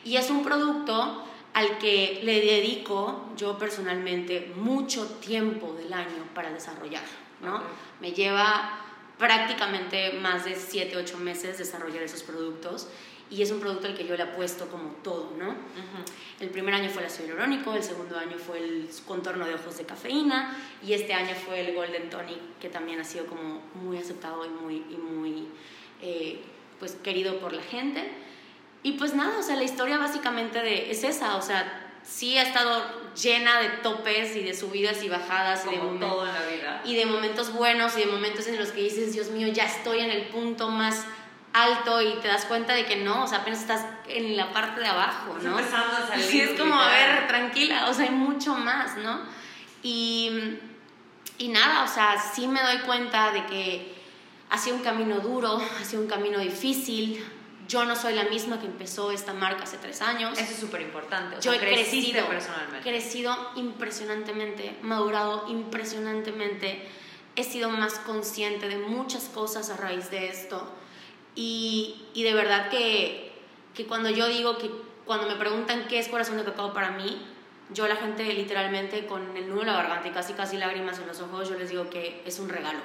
[0.03, 6.51] y es un producto al que le dedico yo personalmente mucho tiempo del año para
[6.51, 7.03] desarrollar,
[7.41, 7.63] ¿no?
[8.01, 8.81] Me lleva
[9.17, 12.87] prácticamente más de 7, 8 meses desarrollar esos productos
[13.31, 15.55] y es un producto al que yo le apuesto como todo, ¿no?
[16.39, 19.77] El primer año fue el ácido hialurónico, el segundo año fue el contorno de ojos
[19.77, 23.97] de cafeína y este año fue el Golden Tonic, que también ha sido como muy
[23.97, 25.47] aceptado y muy, y muy
[26.01, 26.41] eh,
[26.79, 28.09] pues, querido por la gente.
[28.81, 32.43] Y pues nada, o sea, la historia básicamente de, es esa, o sea, sí ha
[32.43, 32.81] estado
[33.13, 36.45] llena de topes y de subidas y bajadas y de Como momentos todo en la
[36.47, 36.81] vida.
[36.85, 39.99] y de momentos buenos y de momentos en los que dices, Dios mío, ya estoy
[39.99, 41.05] en el punto más
[41.53, 44.81] alto y te das cuenta de que no, o sea, apenas estás en la parte
[44.81, 45.57] de abajo, ¿no?
[45.57, 49.21] empezando a salir, Sí, es como, a ver, tranquila, o sea, hay mucho más, ¿no?
[49.81, 50.57] Y,
[51.37, 53.95] y nada, o sea, sí me doy cuenta de que
[54.49, 57.25] ha sido un camino duro, ha sido un camino difícil.
[57.67, 60.37] Yo no soy la misma que empezó esta marca hace tres años.
[60.39, 61.35] Eso es súper importante.
[61.35, 62.89] Yo sea, he crecido, personalmente.
[62.89, 66.89] crecido impresionantemente, madurado impresionantemente,
[67.35, 70.67] he sido más consciente de muchas cosas a raíz de esto
[71.39, 73.31] y, y de verdad que,
[73.73, 74.69] que cuando yo digo que
[75.05, 77.25] cuando me preguntan qué es corazón de cacao para mí,
[77.73, 81.07] yo la gente literalmente con el nudo en la garganta y casi casi lágrimas en
[81.07, 82.79] los ojos, yo les digo que es un regalo.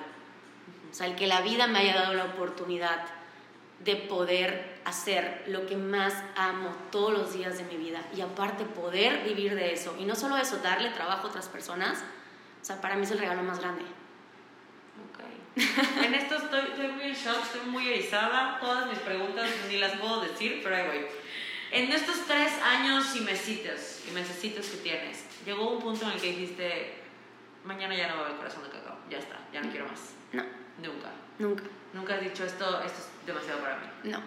[0.88, 3.05] O sea, el que la vida me haya dado la oportunidad
[3.81, 8.64] de poder hacer lo que más amo todos los días de mi vida y aparte
[8.64, 12.05] poder vivir de eso y no solo eso, darle trabajo a otras personas,
[12.62, 13.83] o sea, para mí es el regalo más grande.
[16.05, 18.59] En esto estoy, estoy muy en shock, estoy muy erizada.
[18.61, 21.07] Todas mis preguntas ni las puedo decir, pero ahí voy.
[21.71, 26.21] En estos tres años y mesitos, y mesecitos que tienes, llegó un punto en el
[26.21, 26.95] que dijiste,
[27.64, 30.12] mañana ya no va a haber corazón de cacao, ya está, ya no quiero más.
[30.33, 30.43] No,
[30.79, 31.11] Nunca.
[31.38, 31.64] nunca.
[31.93, 33.87] Nunca has dicho esto, esto es demasiado para mí.
[34.05, 34.21] No,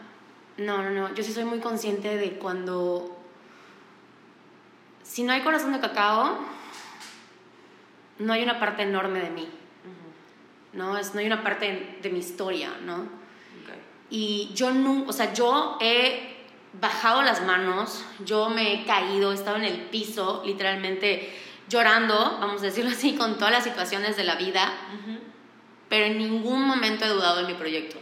[0.58, 1.14] no, no, no.
[1.14, 3.18] Yo sí soy muy consciente de cuando...
[5.04, 6.40] Si no hay corazón de cacao,
[8.20, 9.50] no hay una parte enorme de mí,
[10.78, 10.98] ¿no?
[10.98, 12.98] Es, no hay una parte de mi historia, ¿no?
[13.00, 13.74] Ok.
[14.10, 16.38] Y yo no, o sea, yo he
[16.80, 21.36] bajado las manos, yo me he caído, he estado en el piso, literalmente
[21.68, 24.72] llorando, vamos a decirlo así, con todas las situaciones de la vida,
[25.90, 27.98] pero en ningún momento he dudado en mi proyecto.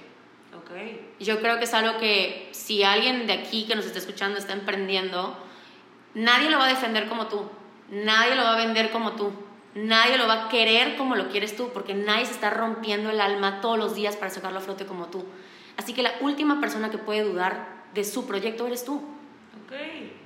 [0.58, 0.72] Ok.
[1.20, 4.54] Yo creo que es algo que si alguien de aquí que nos está escuchando está
[4.54, 5.38] emprendiendo,
[6.14, 7.50] nadie lo va a defender como tú,
[7.90, 9.32] nadie lo va a vender como tú,
[9.76, 13.22] nadie lo va a querer como lo quieres tú, porque nadie se está rompiendo el
[13.22, 15.26] alma todos los días para sacarlo a flote como tú.
[15.78, 18.96] Así que la última persona que puede dudar de su proyecto eres tú.
[18.96, 19.74] Ok.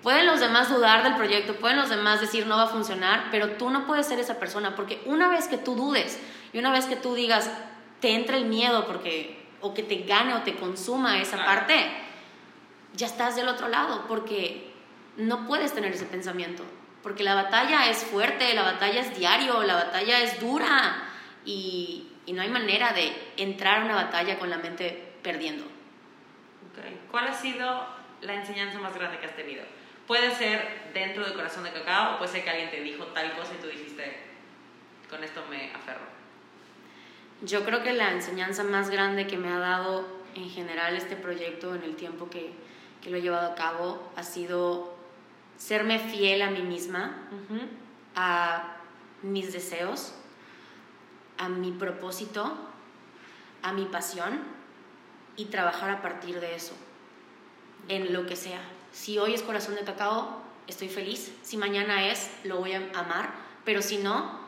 [0.04, 3.52] Pueden los demás dudar del proyecto, pueden los demás decir no va a funcionar, pero
[3.52, 6.20] tú no puedes ser esa persona, porque una vez que tú dudes
[6.54, 7.50] y una vez que tú digas,
[8.00, 11.46] te entra el miedo porque, o que te gane o te consuma esa Claro.
[11.52, 11.76] parte,
[12.94, 14.72] ya estás del otro lado, porque
[15.18, 16.64] no puedes tener ese pensamiento,
[17.10, 21.10] porque la batalla es fuerte, la batalla es diario, la batalla es dura
[21.44, 25.64] y, y no hay manera de entrar a una batalla con la mente perdiendo.
[25.64, 27.10] Ok.
[27.10, 27.84] ¿Cuál ha sido
[28.22, 29.64] la enseñanza más grande que has tenido?
[30.06, 33.36] Puede ser dentro del corazón de cacao o puede ser que alguien te dijo tal
[33.36, 34.20] cosa y tú dijiste,
[35.10, 36.06] con esto me aferro.
[37.42, 41.74] Yo creo que la enseñanza más grande que me ha dado en general este proyecto
[41.74, 42.52] en el tiempo que,
[43.02, 44.99] que lo he llevado a cabo ha sido
[45.60, 47.16] serme fiel a mí misma,
[48.16, 48.78] a
[49.22, 50.14] mis deseos,
[51.38, 52.58] a mi propósito,
[53.62, 54.40] a mi pasión
[55.36, 56.74] y trabajar a partir de eso,
[57.90, 58.62] en lo que sea.
[58.92, 61.34] Si hoy es corazón de cacao, estoy feliz.
[61.44, 63.32] Si mañana es, lo voy a amar.
[63.66, 64.40] Pero si no,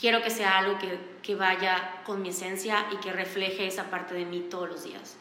[0.00, 4.14] quiero que sea algo que, que vaya con mi esencia y que refleje esa parte
[4.14, 5.16] de mí todos los días.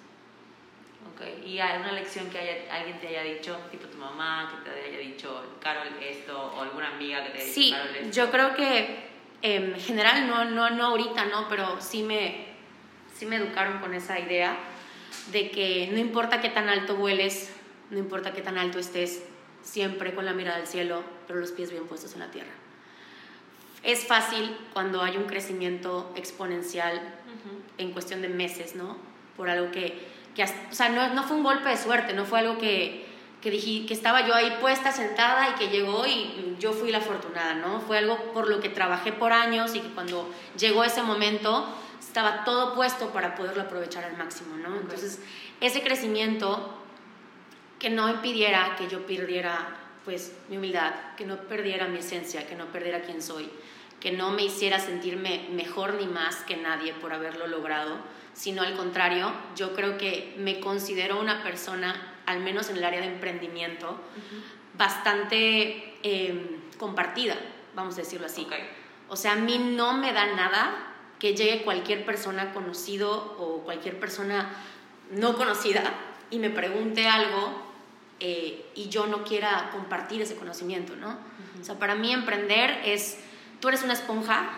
[1.13, 4.69] Ok, ¿y hay una lección que haya- alguien te haya dicho, tipo tu mamá, que
[4.69, 8.11] te haya dicho, Carol, esto, o alguna amiga que te haya dicho, Sí, Carol, esto?
[8.25, 9.11] yo creo que
[9.43, 11.47] em, en general, no, no, no ahorita, ¿no?
[11.49, 12.45] Pero sí me,
[13.15, 14.55] sí me educaron con esa idea
[15.31, 17.51] de que no importa qué tan alto vueles,
[17.89, 19.23] no importa qué tan alto estés,
[19.63, 22.51] siempre con la mirada al cielo, pero los pies bien puestos en la tierra.
[23.83, 27.61] Es fácil cuando hay un crecimiento exponencial Ujú.
[27.79, 28.97] en cuestión de meses, ¿no?
[29.35, 29.99] Por algo que,
[30.35, 33.05] que hasta- o sea, no, no fue un golpe de suerte, no fue algo que,
[33.41, 36.99] que, dije, que estaba yo ahí puesta, sentada y que llegó y yo fui la
[36.99, 37.81] afortunada, ¿no?
[37.81, 41.67] Fue algo por lo que trabajé por años y que cuando llegó ese momento
[41.99, 44.75] estaba todo puesto para poderlo aprovechar al máximo, ¿no?
[44.75, 45.19] Entonces,
[45.59, 46.77] ese crecimiento
[47.79, 49.57] que no impidiera que yo perdiera
[50.05, 53.49] pues mi humildad, que no perdiera mi esencia, que no perdiera quién soy,
[53.99, 57.97] que no me hiciera sentirme mejor ni más que nadie por haberlo logrado,
[58.33, 63.01] sino al contrario, yo creo que me considero una persona, al menos en el área
[63.01, 63.99] de emprendimiento,
[64.77, 67.35] bastante eh, compartida,
[67.75, 68.43] vamos a decirlo así.
[68.43, 68.53] Ok.
[69.09, 73.99] O sea, a mí no me da nada que llegue cualquier persona conocido o cualquier
[73.99, 74.49] persona
[75.11, 75.83] no conocida
[76.29, 77.71] y me pregunte algo
[78.19, 81.17] eh, y yo no quiera compartir ese conocimiento, ¿no?
[81.59, 83.19] O sea, para mí emprender es,
[83.59, 84.49] tú eres una esponja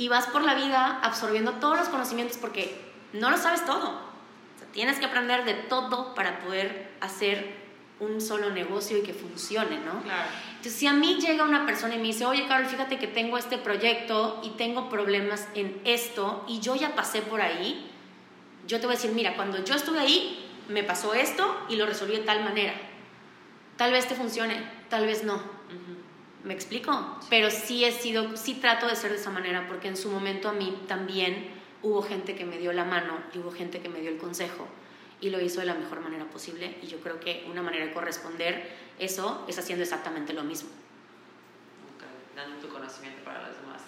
[0.00, 2.74] y vas por la vida absorbiendo todos los conocimientos porque
[3.12, 3.90] no lo sabes todo.
[3.90, 7.54] O sea, tienes que aprender de todo para poder hacer
[7.98, 10.02] un solo negocio y que funcione, ¿no?
[10.02, 10.30] Claro.
[10.48, 13.36] Entonces, si a mí llega una persona y me dice, oye, Carol, fíjate que tengo
[13.36, 17.90] este proyecto y tengo problemas en esto y yo ya pasé por ahí,
[18.66, 21.84] yo te voy a decir, mira, cuando yo estuve ahí, me pasó esto y lo
[21.84, 22.72] resolví de tal manera.
[23.76, 25.34] Tal vez te funcione, tal vez no.
[25.34, 25.99] Ujú.
[26.44, 27.18] ¿Me explico?
[27.28, 30.48] Pero sí he sido, sí trato de ser de esa manera, porque en su momento
[30.48, 31.50] a mí también
[31.82, 34.66] hubo gente que me dio la mano y hubo gente que me dio el consejo
[35.20, 37.92] y lo hizo de la mejor manera posible y yo creo que una manera de
[37.92, 40.70] corresponder eso es haciendo exactamente lo mismo.
[41.94, 42.04] Ok,
[42.36, 43.82] dando tu conocimiento para los demás.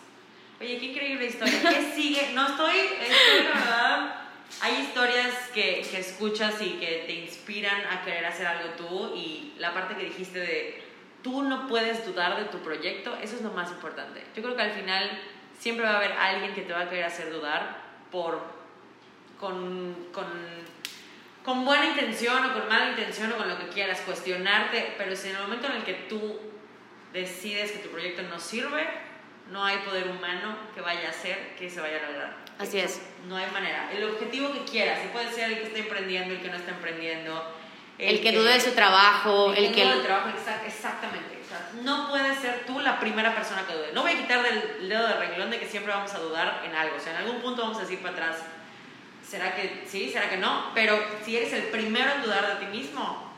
[0.60, 1.60] Oye, qué increíble historia.
[1.62, 2.32] ¿Qué sigue?
[2.34, 4.18] No estoy, estoy la verdad.
[4.60, 9.54] Hay historias que, que escuchas y que te inspiran a querer hacer algo tú y
[9.58, 10.91] la parte que dijiste de
[11.22, 14.24] tú no puedes dudar de tu proyecto, eso es lo más importante.
[14.34, 15.10] Yo creo que al final
[15.58, 17.76] siempre va a haber alguien que te va a querer hacer dudar
[18.10, 18.62] por
[19.38, 20.26] con, con,
[21.44, 25.30] con buena intención o con mala intención o con lo que quieras, cuestionarte, pero si
[25.30, 26.38] en el momento en el que tú
[27.12, 28.86] decides que tu proyecto no sirve,
[29.50, 32.36] no hay poder humano que vaya a hacer que se vaya a lograr.
[32.58, 33.02] Así es.
[33.26, 33.90] No hay manera.
[33.92, 36.70] El objetivo que quieras, y puede ser el que está emprendiendo, el que no está
[36.70, 37.52] emprendiendo,
[38.08, 39.82] El, que dude de su trabajo, el, que...
[39.84, 41.40] dude del trabajo, exact- exactamente.
[41.44, 43.92] O sea, no puedes ser tú la primera persona que dude.
[43.92, 46.74] No voy a quitar del dedo de renglón de que siempre vamos a dudar en
[46.74, 46.96] algo.
[46.96, 48.36] O sea, en algún punto vamos a decir para atrás,
[49.26, 50.10] ¿será que sí?
[50.10, 50.70] ¿Será que no?
[50.74, 53.32] Pero si eres el primero en dudar de ti mismo,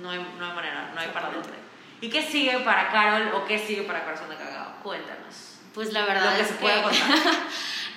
[0.00, 1.64] no hay, no hay manera, no hay para dónde.
[2.00, 4.74] ¿Y qué sigue para Carol o qué sigue para Corazón de Cagado?
[4.82, 5.58] Cuéntanos.
[5.72, 7.22] Pues la verdad Lo que es se que...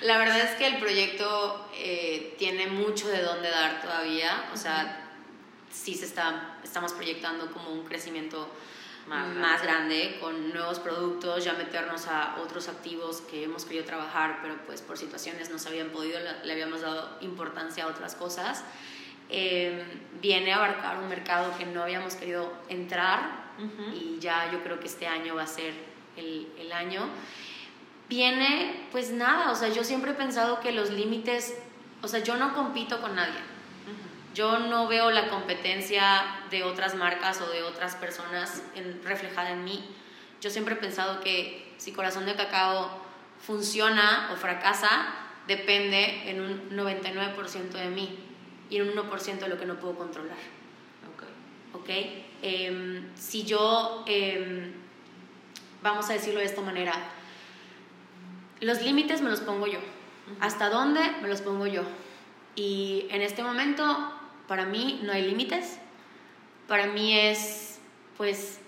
[0.06, 4.44] la verdad es que el proyecto eh, tiene mucho de dónde dar todavía.
[4.52, 5.07] O sea,
[5.78, 8.48] sí se está, estamos proyectando como un crecimiento
[9.06, 14.40] Más más, grande, con nuevos productos, ya meternos a otros activos que hemos querido trabajar,
[14.42, 18.64] pero pues por situaciones no se habían podido, le, habíamos dado importancia a otras cosas.
[19.30, 19.82] Eh,
[20.20, 23.94] viene a abarcar un mercado que no habíamos querido entrar Ujú.
[23.94, 25.72] y ya yo creo que este año va a ser
[26.16, 27.08] el, el año.
[28.08, 31.54] Viene, pues nada, o sea, yo siempre he pensado que los límites,
[32.02, 33.57] o sea, yo no compito con nadie.
[34.34, 39.64] Yo no veo la competencia de otras marcas o de otras personas en- reflejada en
[39.64, 39.84] mí.
[40.40, 42.90] Yo siempre he pensado que si Corazón de Cacao
[43.44, 44.90] funciona o fracasa,
[45.46, 48.18] depende en un 99% de mí
[48.70, 50.36] y en un 1% de lo que no puedo controlar.
[51.14, 51.80] Ok.
[51.80, 51.88] ¿ok?
[52.42, 54.72] Em, si yo, em,
[55.82, 56.92] vamos a decirlo de esta manera,
[58.60, 59.78] los límites me los pongo yo.
[60.40, 61.00] ¿Hasta dónde?
[61.22, 61.82] Me los pongo yo.
[62.54, 64.12] Y en este momento,
[64.48, 65.78] para mí no hay límites.
[66.66, 67.78] Para mí es,
[68.16, 68.58] pues,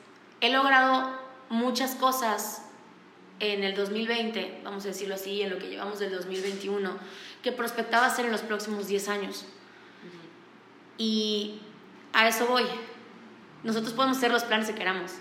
[0.41, 2.67] he logrado muchas cosas
[3.41, 6.97] en el 2020, vamos a decirlo así, en lo que llevamos del 2021,
[7.43, 9.47] que prospectaba hacer en los próximos 10 años.
[10.99, 11.61] Y
[12.13, 12.65] a eso voy.
[13.65, 15.13] Nosotros podemos hacer los planes que queramos,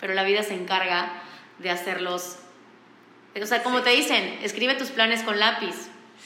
[0.00, 1.22] pero la vida se encarga
[1.58, 2.38] de hacerlos.
[3.40, 3.84] O sea, como Sí.
[3.84, 5.74] te dicen, escribe tus planes con lápiz,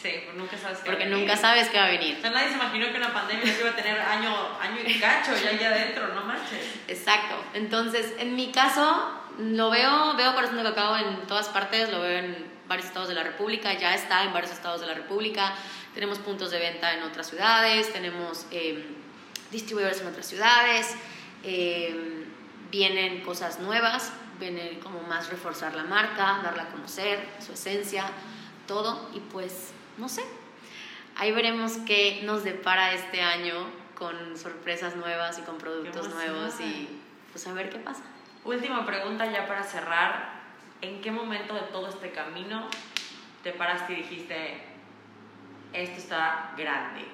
[0.01, 1.18] Sí, pues nunca sabes qué porque va a venir.
[1.20, 2.18] nunca sabes qué va a O venir.
[2.20, 5.32] sea, nadie se imaginó que una pandemia se iba a tener año, año y cacho
[5.43, 6.66] ya allá adentro, no manches.
[6.88, 7.34] Exacto.
[7.55, 12.18] Entonces, en mi caso, lo veo, veo Corazón de Cacao en todas partes, lo veo
[12.18, 15.53] en varios estados de la República, ya está en varios estados de la República,
[15.95, 18.82] Tenemos puntos de venta en otras ciudades, tenemos eh,
[19.51, 20.95] distribuidores en otras ciudades,
[21.45, 22.24] eh,
[22.70, 28.07] vienen cosas nuevas, viene como más reforzar la marca, darla a conocer, su esencia,
[28.66, 29.11] todo.
[29.14, 30.22] Y pues, no sé,
[31.16, 33.55] ahí veremos qué nos depara este año
[33.95, 36.88] con sorpresas nuevas y con productos nuevos y
[37.30, 38.03] pues a ver qué pasa.
[38.45, 40.43] Última pregunta ya para cerrar.
[40.80, 42.68] ¿En qué momento de todo este camino
[43.45, 44.61] te paraste y dijiste,
[45.72, 47.05] esto está grande?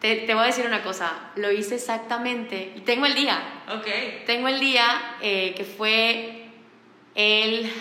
[0.00, 3.42] Te, te, voy a decir una cosa, lo hice exactamente, tengo el día.
[3.68, 3.86] Ok.
[4.26, 6.50] Tengo el día eh, que fue
[7.14, 7.72] el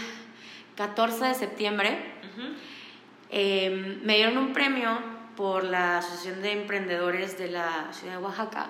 [0.76, 2.14] 14 de septiembre.
[3.36, 4.96] Eh, me dieron un premio
[5.36, 8.68] por la Asociación de Emprendedores de la Ciudad de Oaxaca,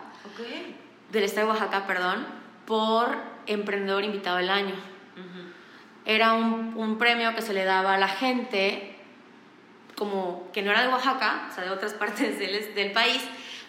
[1.11, 2.25] del Estado de Oaxaca, perdón,
[2.65, 3.13] por
[3.45, 4.75] Emprendedor Invitado del Año.
[6.05, 8.95] Era un, un premio que se le daba a la gente
[9.97, 13.21] como que no era de Oaxaca, o sea, de otras partes del, del país,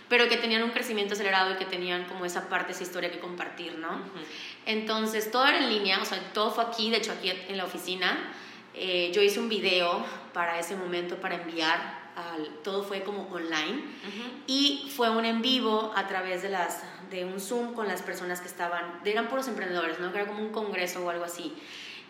[0.09, 3.19] pero que tenían un crecimiento acelerado y que tenían como esa parte, esa historia que
[3.19, 4.01] compartir, ¿no?
[4.65, 7.65] Entonces, todo era en línea, o sea, todo fue aquí, de hecho, aquí en la
[7.65, 8.33] oficina.
[8.75, 13.83] Eh, yo hice un video para ese momento, para enviar, al, todo fue como online,
[14.47, 18.41] y fue un en vivo a través de, las, de un Zoom con las personas
[18.41, 20.13] que estaban, eran puros emprendedores, ¿no?
[20.13, 21.55] Que era como un congreso o algo así.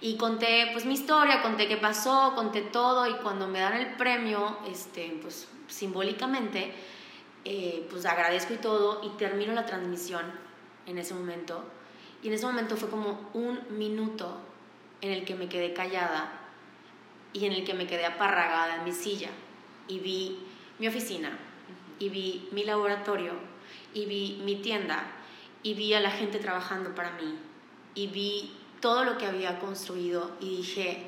[0.00, 3.94] Y conté pues mi historia, conté qué pasó, conté todo y cuando me dan el
[3.96, 6.72] premio, este, pues simbólicamente,
[7.44, 10.22] eh, pues agradezco y todo y termino la transmisión
[10.86, 11.62] en ese momento.
[12.22, 14.38] Y en ese momento fue como un minuto
[15.00, 16.43] en el que me quedé callada
[17.34, 19.28] y en el que me quedé aparragada en mi silla
[19.86, 20.38] y vi
[20.78, 21.36] mi oficina
[21.98, 23.32] y vi mi laboratorio
[23.92, 25.04] y vi mi tienda
[25.62, 27.36] y vi a la gente trabajando para mí
[27.94, 31.02] y vi todo lo que había construido y dije,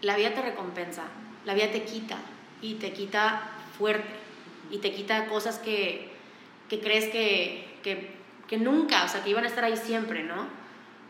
[0.00, 1.04] la vida te recompensa,
[1.44, 2.16] la vida te quita
[2.62, 4.14] y te quita fuerte
[4.70, 6.10] y te quita cosas que,
[6.68, 8.14] que crees que, que,
[8.48, 10.46] que, nunca, o sea, que iban a estar ahí siempre, ¿no?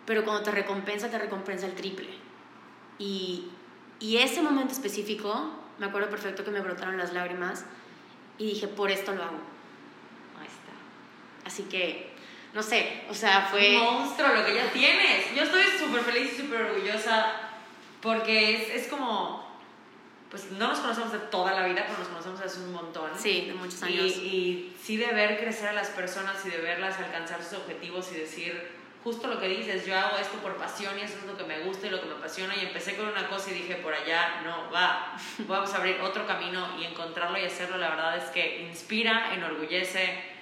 [0.05, 2.26] Pero cuando te recompensa, te recompensa el triple.
[2.99, 3.49] Y,
[4.01, 7.65] y ese momento específico, me acuerdo perfecto que me brotaron las lágrimas
[8.39, 9.39] y dije, por esto lo hago.
[10.41, 11.47] Ahí está.
[11.47, 12.17] Así que
[12.57, 13.77] no sé, o sea, fue...
[13.77, 15.35] Un monstruo lo que ya tienes.
[15.35, 17.33] Yo estoy súper feliz y súper orgullosa
[18.01, 19.47] porque es, es, como,
[20.31, 23.11] pues no nos conocemos de toda la vida, pero nos conocemos hace un montón.
[23.19, 24.05] Sí, de muchos años.
[24.05, 28.11] Y, y sí de ver crecer a las personas y de verlas alcanzar sus objetivos
[28.13, 28.76] y decir,
[29.07, 31.61] justo lo que dices, yo hago esto por pasión y eso es lo que me
[31.61, 34.41] gusta y lo que me apasiona y empecé con una cosa y dije, por allá
[34.43, 35.15] no va,
[35.47, 40.35] vamos a abrir otro camino y encontrarlo y hacerlo, la verdad es que inspira, enorgullece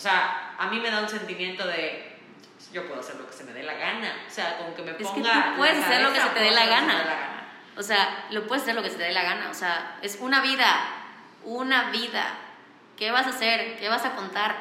[0.00, 2.16] o sea, a mí me da un sentimiento de
[2.72, 4.24] yo puedo hacer lo que se me dé la gana.
[4.26, 5.10] O sea, como que me ponga.
[5.10, 7.46] Es que tú puedes hacer lo que se te dé la gana.
[7.76, 9.50] O sea, lo puedes hacer lo que se te dé la gana.
[9.50, 10.74] O sea, es una vida.
[11.44, 12.34] Una vida.
[12.96, 13.78] ¿Qué vas a hacer?
[13.78, 14.56] ¿Qué vas a contar?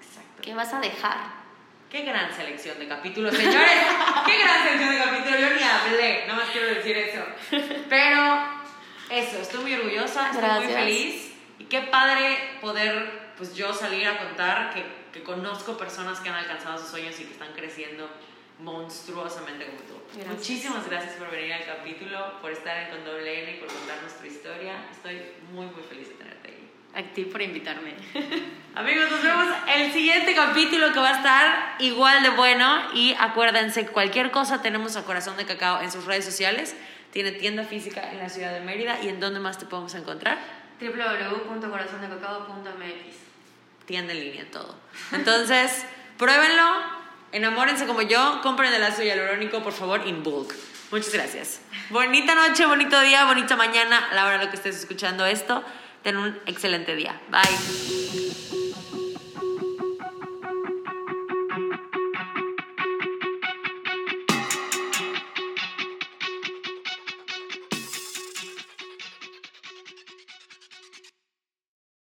[0.00, 0.42] Exacto.
[0.42, 1.16] ¿Qué vas a dejar?
[1.90, 3.82] Qué gran selección de capítulos, señores.
[4.26, 5.40] Qué gran selección de capítulos.
[5.40, 7.24] Yo ni hablé, nada más quiero decir eso.
[7.88, 8.46] Pero
[9.10, 10.64] eso, estoy muy orgullosa, estoy Gracias.
[10.64, 11.32] muy feliz.
[11.58, 16.36] Y qué padre poder pues yo salir a contar que, que, conozco personas que han
[16.36, 18.08] alcanzado sus sueños y que están creciendo
[18.58, 20.02] monstruosamente como tú.
[20.14, 20.34] Gracias.
[20.34, 24.00] Muchísimas gracias por venir al capítulo, por estar en con doble N y por contar
[24.00, 24.86] nuestra historia.
[24.90, 25.22] Estoy
[25.52, 26.65] muy, muy feliz de tenerte aquí.
[26.96, 27.92] A ti por invitarme.
[28.74, 32.80] Amigos, nos vemos el siguiente capítulo que va a estar igual de bueno.
[32.94, 36.74] Y acuérdense, cualquier cosa tenemos a Corazón de Cacao en sus redes sociales.
[37.12, 38.98] Tiene tienda física en la ciudad de Mérida.
[39.02, 40.38] ¿Y en dónde más te podemos encontrar?
[40.80, 43.16] www.corazondecacao.mx
[43.84, 44.74] Tienda en línea, todo.
[45.12, 45.84] Entonces,
[46.16, 46.80] pruébenlo,
[47.32, 50.54] enamórense como yo, compren el ácido hialurónico, por favor, in bulk.
[50.90, 51.60] Muchas gracias.
[51.90, 55.62] Bonita noche, bonito día, bonita mañana, a la hora de lo que estés escuchando esto.
[56.06, 57.20] Ten un excelente día.
[57.32, 58.65] Bye.